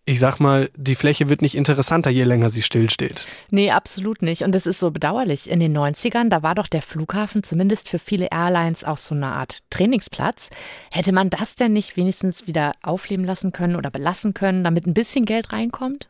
Ich 0.09 0.21
sag 0.21 0.39
mal, 0.39 0.71
die 0.77 0.95
Fläche 0.95 1.29
wird 1.29 1.43
nicht 1.43 1.57
interessanter, 1.57 2.11
je 2.11 2.23
länger 2.23 2.49
sie 2.49 2.63
stillsteht. 2.63 3.25
Nee, 3.51 3.73
absolut 3.73 4.23
nicht. 4.23 4.43
Und 4.43 4.55
es 4.55 4.65
ist 4.65 4.79
so 4.79 4.93
bedauerlich. 4.93 5.51
In 5.51 5.59
den 5.59 5.77
90ern, 5.77 6.29
da 6.29 6.45
war 6.45 6.55
doch 6.55 6.69
der 6.69 6.81
Flughafen 6.81 7.43
zumindest 7.43 7.89
für 7.89 7.99
viele 7.99 8.29
Airlines 8.31 8.85
auch 8.85 8.99
so 8.99 9.17
eine 9.17 9.27
Art 9.27 9.65
Trainingsplatz. 9.71 10.51
Hätte 10.93 11.11
man 11.11 11.29
das 11.29 11.57
denn 11.57 11.73
nicht 11.73 11.97
wenigstens 11.97 12.47
wieder 12.47 12.75
aufleben 12.83 13.25
lassen 13.27 13.51
können 13.51 13.75
oder 13.75 13.91
belassen 13.91 14.33
können, 14.33 14.63
damit 14.63 14.87
ein 14.87 14.95
bisschen 14.95 15.25
Geld 15.25 15.53
reinkommt? 15.53 16.09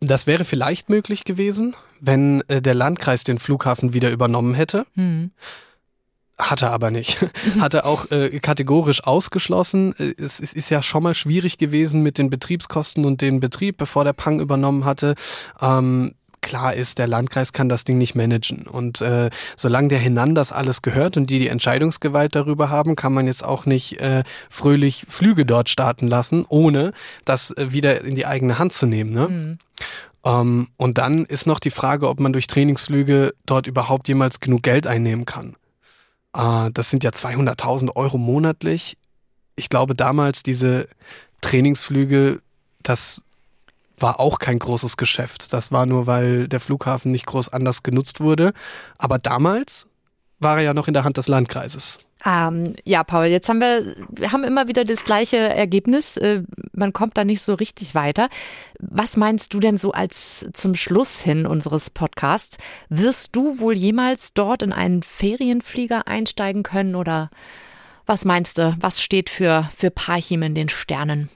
Das 0.00 0.26
wäre 0.26 0.44
vielleicht 0.44 0.88
möglich 0.88 1.22
gewesen, 1.22 1.76
wenn 2.00 2.42
äh, 2.48 2.60
der 2.60 2.74
Landkreis 2.74 3.22
den 3.22 3.38
Flughafen 3.38 3.94
wieder 3.94 4.10
übernommen 4.10 4.54
hätte. 4.54 4.84
Mhm. 4.96 5.30
Hat 6.38 6.62
er 6.62 6.70
aber 6.70 6.90
nicht. 6.90 7.18
Hat 7.58 7.74
er 7.74 7.84
auch 7.84 8.10
äh, 8.12 8.38
kategorisch 8.38 9.02
ausgeschlossen. 9.04 9.94
Äh, 9.98 10.14
es, 10.22 10.38
es, 10.38 10.52
ist 10.52 10.70
ja 10.70 10.82
schon 10.82 11.02
mal 11.02 11.14
schwierig 11.14 11.58
gewesen 11.58 12.02
mit 12.02 12.16
den 12.16 12.30
Betriebskosten 12.30 13.04
und 13.04 13.20
dem 13.20 13.40
Betrieb, 13.40 13.76
bevor 13.76 14.04
der 14.04 14.12
Pang 14.12 14.38
übernommen 14.38 14.84
hatte. 14.84 15.14
Ähm, 15.60 16.14
klar 16.40 16.74
ist, 16.74 16.98
der 16.98 17.08
Landkreis 17.08 17.52
kann 17.52 17.68
das 17.68 17.82
Ding 17.82 17.98
nicht 17.98 18.14
managen. 18.14 18.68
Und 18.68 19.00
äh, 19.00 19.30
solange 19.56 19.88
der 19.88 19.98
Hinan 19.98 20.36
das 20.36 20.52
alles 20.52 20.82
gehört 20.82 21.16
und 21.16 21.28
die 21.28 21.40
die 21.40 21.48
Entscheidungsgewalt 21.48 22.36
darüber 22.36 22.70
haben, 22.70 22.94
kann 22.94 23.12
man 23.12 23.26
jetzt 23.26 23.44
auch 23.44 23.66
nicht 23.66 24.00
äh, 24.00 24.22
fröhlich 24.48 25.06
Flüge 25.08 25.44
dort 25.44 25.68
starten 25.68 26.06
lassen, 26.06 26.44
ohne 26.48 26.92
das 27.24 27.50
äh, 27.50 27.72
wieder 27.72 28.02
in 28.02 28.14
die 28.14 28.26
eigene 28.26 28.58
Hand 28.60 28.72
zu 28.72 28.86
nehmen. 28.86 29.12
Ne? 29.12 29.28
Mhm. 29.28 29.58
Ähm, 30.24 30.68
und 30.76 30.98
dann 30.98 31.24
ist 31.24 31.46
noch 31.46 31.58
die 31.58 31.70
Frage, 31.70 32.08
ob 32.08 32.20
man 32.20 32.32
durch 32.32 32.46
Trainingsflüge 32.46 33.34
dort 33.44 33.66
überhaupt 33.66 34.06
jemals 34.08 34.40
genug 34.40 34.62
Geld 34.62 34.86
einnehmen 34.86 35.24
kann. 35.24 35.56
Äh, 36.34 36.70
das 36.72 36.90
sind 36.90 37.04
ja 37.04 37.10
200.000 37.10 37.96
Euro 37.96 38.18
monatlich. 38.18 38.96
Ich 39.56 39.68
glaube 39.68 39.94
damals 39.94 40.42
diese 40.42 40.88
Trainingsflüge, 41.40 42.40
das 42.82 43.22
war 43.98 44.20
auch 44.20 44.38
kein 44.38 44.60
großes 44.60 44.96
Geschäft. 44.96 45.52
Das 45.52 45.72
war 45.72 45.84
nur, 45.84 46.06
weil 46.06 46.46
der 46.46 46.60
Flughafen 46.60 47.10
nicht 47.10 47.26
groß 47.26 47.48
anders 47.48 47.82
genutzt 47.82 48.20
wurde. 48.20 48.52
Aber 48.96 49.18
damals 49.18 49.87
war 50.40 50.58
er 50.58 50.64
ja 50.64 50.74
noch 50.74 50.88
in 50.88 50.94
der 50.94 51.04
Hand 51.04 51.16
des 51.16 51.28
Landkreises. 51.28 51.98
Ähm, 52.24 52.74
ja, 52.84 53.04
Paul, 53.04 53.26
jetzt 53.26 53.48
haben 53.48 53.60
wir, 53.60 53.94
wir 54.10 54.32
haben 54.32 54.42
immer 54.42 54.66
wieder 54.66 54.84
das 54.84 55.04
gleiche 55.04 55.36
Ergebnis. 55.36 56.16
Äh, 56.16 56.42
man 56.72 56.92
kommt 56.92 57.16
da 57.16 57.24
nicht 57.24 57.42
so 57.42 57.54
richtig 57.54 57.94
weiter. 57.94 58.28
Was 58.80 59.16
meinst 59.16 59.54
du 59.54 59.60
denn 59.60 59.76
so 59.76 59.92
als 59.92 60.48
zum 60.52 60.74
Schluss 60.74 61.20
hin 61.20 61.46
unseres 61.46 61.90
Podcasts? 61.90 62.56
Wirst 62.88 63.36
du 63.36 63.60
wohl 63.60 63.74
jemals 63.74 64.34
dort 64.34 64.62
in 64.62 64.72
einen 64.72 65.02
Ferienflieger 65.02 66.08
einsteigen 66.08 66.64
können 66.64 66.96
oder 66.96 67.30
was 68.04 68.24
meinst 68.24 68.58
du? 68.58 68.76
Was 68.80 69.00
steht 69.00 69.30
für, 69.30 69.68
für 69.76 69.90
Parchim 69.90 70.42
in 70.42 70.54
den 70.54 70.68
Sternen? 70.68 71.28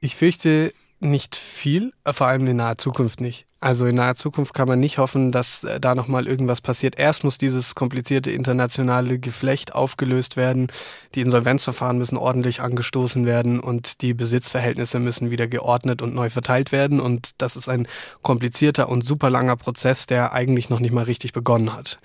Ich 0.00 0.16
fürchte, 0.16 0.74
nicht 1.04 1.36
viel, 1.36 1.92
vor 2.06 2.26
allem 2.26 2.46
in 2.46 2.56
naher 2.56 2.78
Zukunft 2.78 3.20
nicht. 3.20 3.46
Also 3.60 3.86
in 3.86 3.96
naher 3.96 4.14
Zukunft 4.14 4.52
kann 4.52 4.68
man 4.68 4.78
nicht 4.78 4.98
hoffen, 4.98 5.32
dass 5.32 5.64
äh, 5.64 5.80
da 5.80 5.94
nochmal 5.94 6.26
irgendwas 6.26 6.60
passiert. 6.60 6.98
Erst 6.98 7.24
muss 7.24 7.38
dieses 7.38 7.74
komplizierte 7.74 8.30
internationale 8.30 9.18
Geflecht 9.18 9.74
aufgelöst 9.74 10.36
werden. 10.36 10.68
Die 11.14 11.22
Insolvenzverfahren 11.22 11.96
müssen 11.96 12.18
ordentlich 12.18 12.60
angestoßen 12.60 13.24
werden 13.24 13.60
und 13.60 14.02
die 14.02 14.12
Besitzverhältnisse 14.12 14.98
müssen 14.98 15.30
wieder 15.30 15.46
geordnet 15.46 16.02
und 16.02 16.14
neu 16.14 16.28
verteilt 16.28 16.72
werden. 16.72 17.00
Und 17.00 17.30
das 17.38 17.56
ist 17.56 17.68
ein 17.68 17.88
komplizierter 18.20 18.88
und 18.90 19.02
super 19.02 19.30
langer 19.30 19.56
Prozess, 19.56 20.06
der 20.06 20.34
eigentlich 20.34 20.68
noch 20.68 20.80
nicht 20.80 20.92
mal 20.92 21.04
richtig 21.04 21.32
begonnen 21.32 21.72
hat. 21.72 21.98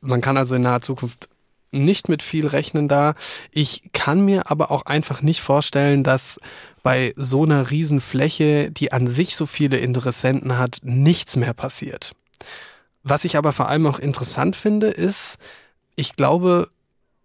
Man 0.00 0.20
kann 0.20 0.36
also 0.36 0.54
in 0.54 0.62
naher 0.62 0.82
Zukunft 0.82 1.28
nicht 1.72 2.08
mit 2.08 2.22
viel 2.22 2.46
rechnen 2.46 2.86
da. 2.86 3.14
Ich 3.50 3.90
kann 3.92 4.24
mir 4.24 4.50
aber 4.50 4.70
auch 4.70 4.86
einfach 4.86 5.22
nicht 5.22 5.40
vorstellen, 5.40 6.04
dass 6.04 6.38
bei 6.82 7.12
so 7.16 7.44
einer 7.44 7.70
Riesenfläche, 7.70 8.70
die 8.70 8.92
an 8.92 9.06
sich 9.06 9.36
so 9.36 9.46
viele 9.46 9.78
Interessenten 9.78 10.58
hat, 10.58 10.78
nichts 10.82 11.36
mehr 11.36 11.54
passiert. 11.54 12.12
Was 13.02 13.24
ich 13.24 13.36
aber 13.36 13.52
vor 13.52 13.68
allem 13.68 13.86
auch 13.86 13.98
interessant 13.98 14.56
finde, 14.56 14.88
ist, 14.88 15.38
ich 15.96 16.16
glaube, 16.16 16.68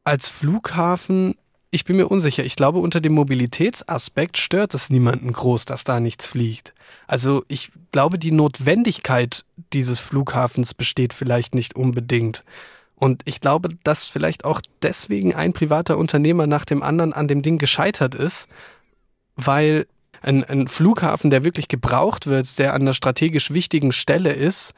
als 0.03 0.27
Flughafen, 0.27 1.35
ich 1.69 1.85
bin 1.85 1.97
mir 1.97 2.07
unsicher, 2.07 2.43
ich 2.43 2.55
glaube, 2.55 2.79
unter 2.79 3.01
dem 3.01 3.13
Mobilitätsaspekt 3.13 4.37
stört 4.37 4.73
es 4.73 4.89
niemanden 4.89 5.33
groß, 5.33 5.65
dass 5.65 5.83
da 5.83 5.99
nichts 5.99 6.27
fliegt. 6.27 6.73
Also 7.07 7.43
ich 7.47 7.71
glaube, 7.91 8.17
die 8.17 8.31
Notwendigkeit 8.31 9.43
dieses 9.73 9.99
Flughafens 9.99 10.73
besteht 10.73 11.13
vielleicht 11.13 11.55
nicht 11.55 11.75
unbedingt. 11.75 12.43
Und 12.95 13.21
ich 13.25 13.41
glaube, 13.41 13.69
dass 13.83 14.05
vielleicht 14.05 14.45
auch 14.45 14.61
deswegen 14.81 15.35
ein 15.35 15.53
privater 15.53 15.97
Unternehmer 15.97 16.47
nach 16.47 16.65
dem 16.65 16.81
anderen 16.81 17.13
an 17.13 17.27
dem 17.27 17.43
Ding 17.43 17.59
gescheitert 17.59 18.15
ist, 18.15 18.47
weil 19.37 19.87
ein, 20.21 20.43
ein 20.43 20.67
Flughafen, 20.67 21.29
der 21.29 21.43
wirklich 21.43 21.67
gebraucht 21.67 22.27
wird, 22.27 22.59
der 22.59 22.73
an 22.73 22.81
einer 22.81 22.93
strategisch 22.93 23.51
wichtigen 23.51 23.91
Stelle 23.91 24.33
ist, 24.33 24.73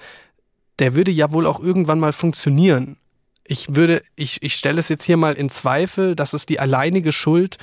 der 0.80 0.95
würde 0.95 1.12
ja 1.12 1.32
wohl 1.32 1.48
auch 1.48 1.60
irgendwann 1.60 2.00
mal 2.00 2.13
funktionieren. 2.13 2.98
Ich 3.43 3.76
würde, 3.76 4.04
ich, 4.15 4.43
ich 4.43 4.54
stelle 4.54 4.80
es 4.80 4.89
jetzt 4.89 5.04
hier 5.04 5.17
mal 5.17 5.34
in 5.34 5.50
Zweifel, 5.50 6.15
dass 6.15 6.34
es 6.34 6.45
die 6.45 6.60
alleinige 6.60 7.12
Schuld 7.12 7.58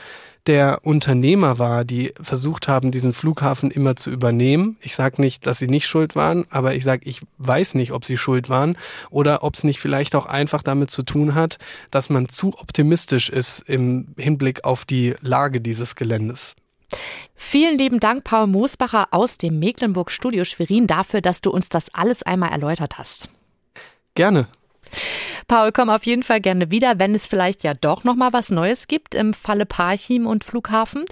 der 0.47 0.81
Unternehmer 0.85 1.59
war, 1.59 1.85
die 1.85 2.13
versucht 2.21 2.69
haben, 2.69 2.91
diesen 2.91 3.13
Flughafen 3.13 3.71
immer 3.71 3.97
zu 3.97 4.11
übernehmen. 4.11 4.77
Ich 4.81 4.95
sage 4.95 5.21
nicht, 5.21 5.47
dass 5.47 5.59
sie 5.59 5.67
nicht 5.67 5.87
schuld 5.87 6.15
waren, 6.15 6.47
aber 6.51 6.75
ich 6.75 6.85
sage, 6.85 7.09
ich 7.09 7.21
weiß 7.39 7.75
nicht, 7.75 7.93
ob 7.93 8.05
sie 8.05 8.17
schuld 8.17 8.49
waren 8.49 8.77
oder 9.11 9.43
ob 9.43 9.55
es 9.55 9.65
nicht 9.65 9.81
vielleicht 9.81 10.15
auch 10.15 10.27
einfach 10.27 10.63
damit 10.63 10.91
zu 10.91 11.03
tun 11.03 11.35
hat, 11.35 11.59
dass 11.91 12.11
man 12.11 12.29
zu 12.29 12.57
optimistisch 12.59 13.29
ist 13.29 13.61
im 13.67 14.15
Hinblick 14.17 14.65
auf 14.65 14.85
die 14.85 15.15
Lage 15.21 15.61
dieses 15.61 15.97
Geländes. 15.97 16.55
Vielen 17.35 17.79
lieben 17.79 18.01
Dank, 18.01 18.25
Paul 18.25 18.46
Moosbacher 18.46 19.09
aus 19.11 19.38
dem 19.38 19.59
Mecklenburg 19.59 20.11
Studio 20.11 20.44
Schwerin, 20.44 20.87
dafür, 20.87 21.20
dass 21.20 21.40
du 21.40 21.51
uns 21.51 21.68
das 21.68 21.94
alles 21.94 22.22
einmal 22.22 22.51
erläutert 22.51 22.99
hast. 22.99 23.29
Gerne. 24.14 24.49
Paul, 25.49 25.70
komm 25.72 25.90
auf 25.90 26.05
jeden 26.07 26.22
Fall 26.22 26.40
gerne 26.40 26.70
wieder, 26.70 26.99
wenn 26.99 27.14
es 27.14 27.27
vielleicht 27.27 27.62
ja 27.62 27.75
doch 27.75 28.03
noch 28.03 28.16
mal 28.16 28.33
was 28.33 28.51
Neues 28.51 28.88
gibt 28.88 29.14
im 29.14 29.33
Falle 29.33 29.66
Parchim 29.66 30.27
und 30.27 30.42
Flughafen. 30.42 31.05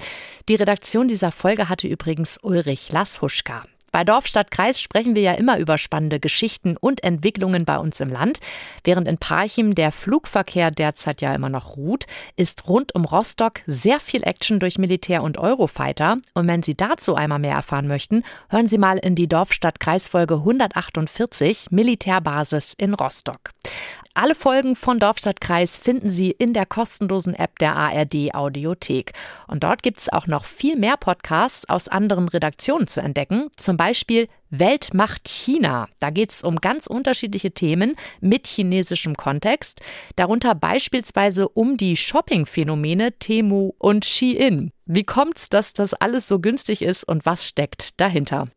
Die 0.48 0.56
Redaktion 0.56 1.06
dieser 1.06 1.30
Folge 1.30 1.68
hatte 1.68 1.86
übrigens 1.86 2.38
Ulrich 2.42 2.90
Lasshuschka. 2.90 3.64
Bei 3.94 4.02
Dorf, 4.02 4.26
Stadt, 4.26 4.50
Kreis 4.50 4.80
sprechen 4.80 5.14
wir 5.14 5.22
ja 5.22 5.34
immer 5.34 5.56
über 5.56 5.78
spannende 5.78 6.18
Geschichten 6.18 6.76
und 6.76 7.04
Entwicklungen 7.04 7.64
bei 7.64 7.78
uns 7.78 8.00
im 8.00 8.08
Land. 8.08 8.40
Während 8.82 9.06
in 9.06 9.18
Parchim 9.18 9.76
der 9.76 9.92
Flugverkehr 9.92 10.72
derzeit 10.72 11.20
ja 11.20 11.32
immer 11.32 11.48
noch 11.48 11.76
ruht, 11.76 12.06
ist 12.34 12.66
rund 12.66 12.92
um 12.96 13.04
Rostock 13.04 13.60
sehr 13.68 14.00
viel 14.00 14.24
Action 14.24 14.58
durch 14.58 14.78
Militär 14.78 15.22
und 15.22 15.38
Eurofighter. 15.38 16.18
Und 16.34 16.48
wenn 16.48 16.64
Sie 16.64 16.74
dazu 16.74 17.14
einmal 17.14 17.38
mehr 17.38 17.54
erfahren 17.54 17.86
möchten, 17.86 18.24
hören 18.48 18.66
Sie 18.66 18.78
mal 18.78 18.98
in 18.98 19.14
die 19.14 19.28
Dorf, 19.28 19.52
Stadt, 19.52 19.78
Kreis 19.78 20.08
Folge 20.08 20.34
148 20.34 21.70
Militärbasis 21.70 22.74
in 22.76 22.94
Rostock. 22.94 23.52
Alle 24.16 24.36
Folgen 24.36 24.76
von 24.76 25.00
Dorfstadtkreis 25.00 25.76
finden 25.76 26.12
Sie 26.12 26.30
in 26.30 26.52
der 26.52 26.66
kostenlosen 26.66 27.34
App 27.34 27.58
der 27.58 27.74
ARD 27.74 28.32
Audiothek. 28.32 29.12
Und 29.48 29.64
dort 29.64 29.82
gibt 29.82 29.98
es 29.98 30.08
auch 30.08 30.28
noch 30.28 30.44
viel 30.44 30.76
mehr 30.76 30.96
Podcasts 30.96 31.68
aus 31.68 31.88
anderen 31.88 32.28
Redaktionen 32.28 32.86
zu 32.86 33.00
entdecken. 33.00 33.48
Zum 33.56 33.76
Beispiel 33.84 34.28
Weltmacht 34.48 35.28
China. 35.28 35.88
Da 35.98 36.08
geht 36.08 36.32
es 36.32 36.42
um 36.42 36.56
ganz 36.56 36.86
unterschiedliche 36.86 37.50
Themen 37.50 37.96
mit 38.22 38.46
chinesischem 38.46 39.14
Kontext, 39.14 39.82
darunter 40.16 40.54
beispielsweise 40.54 41.50
um 41.50 41.76
die 41.76 41.98
Shopping-Phänomene 41.98 43.18
Temu 43.18 43.72
und 43.76 44.06
Shein. 44.06 44.70
Wie 44.86 45.04
kommt's, 45.04 45.50
dass 45.50 45.74
das 45.74 45.92
alles 45.92 46.26
so 46.26 46.38
günstig 46.38 46.80
ist 46.80 47.04
und 47.04 47.26
was 47.26 47.46
steckt 47.46 48.00
dahinter? 48.00 48.48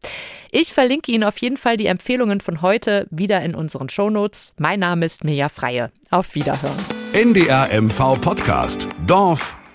Ich 0.49 0.71
verlinke 0.71 1.11
Ihnen 1.11 1.25
auf 1.25 1.37
jeden 1.39 1.57
Fall 1.57 1.75
die 1.75 1.87
Empfehlungen 1.87 2.39
von 2.39 2.61
heute 2.61 3.05
wieder 3.11 3.41
in 3.41 3.53
unseren 3.53 3.89
Shownotes. 3.89 4.53
Mein 4.57 4.79
Name 4.79 5.05
ist 5.05 5.25
Mirja 5.25 5.49
Freie. 5.49 5.91
Auf 6.09 6.35
Wiederhören. 6.35 6.77
NDR 7.11 7.81
MV 7.81 8.21
Podcast. 8.21 8.87
Dorf, 9.05 9.56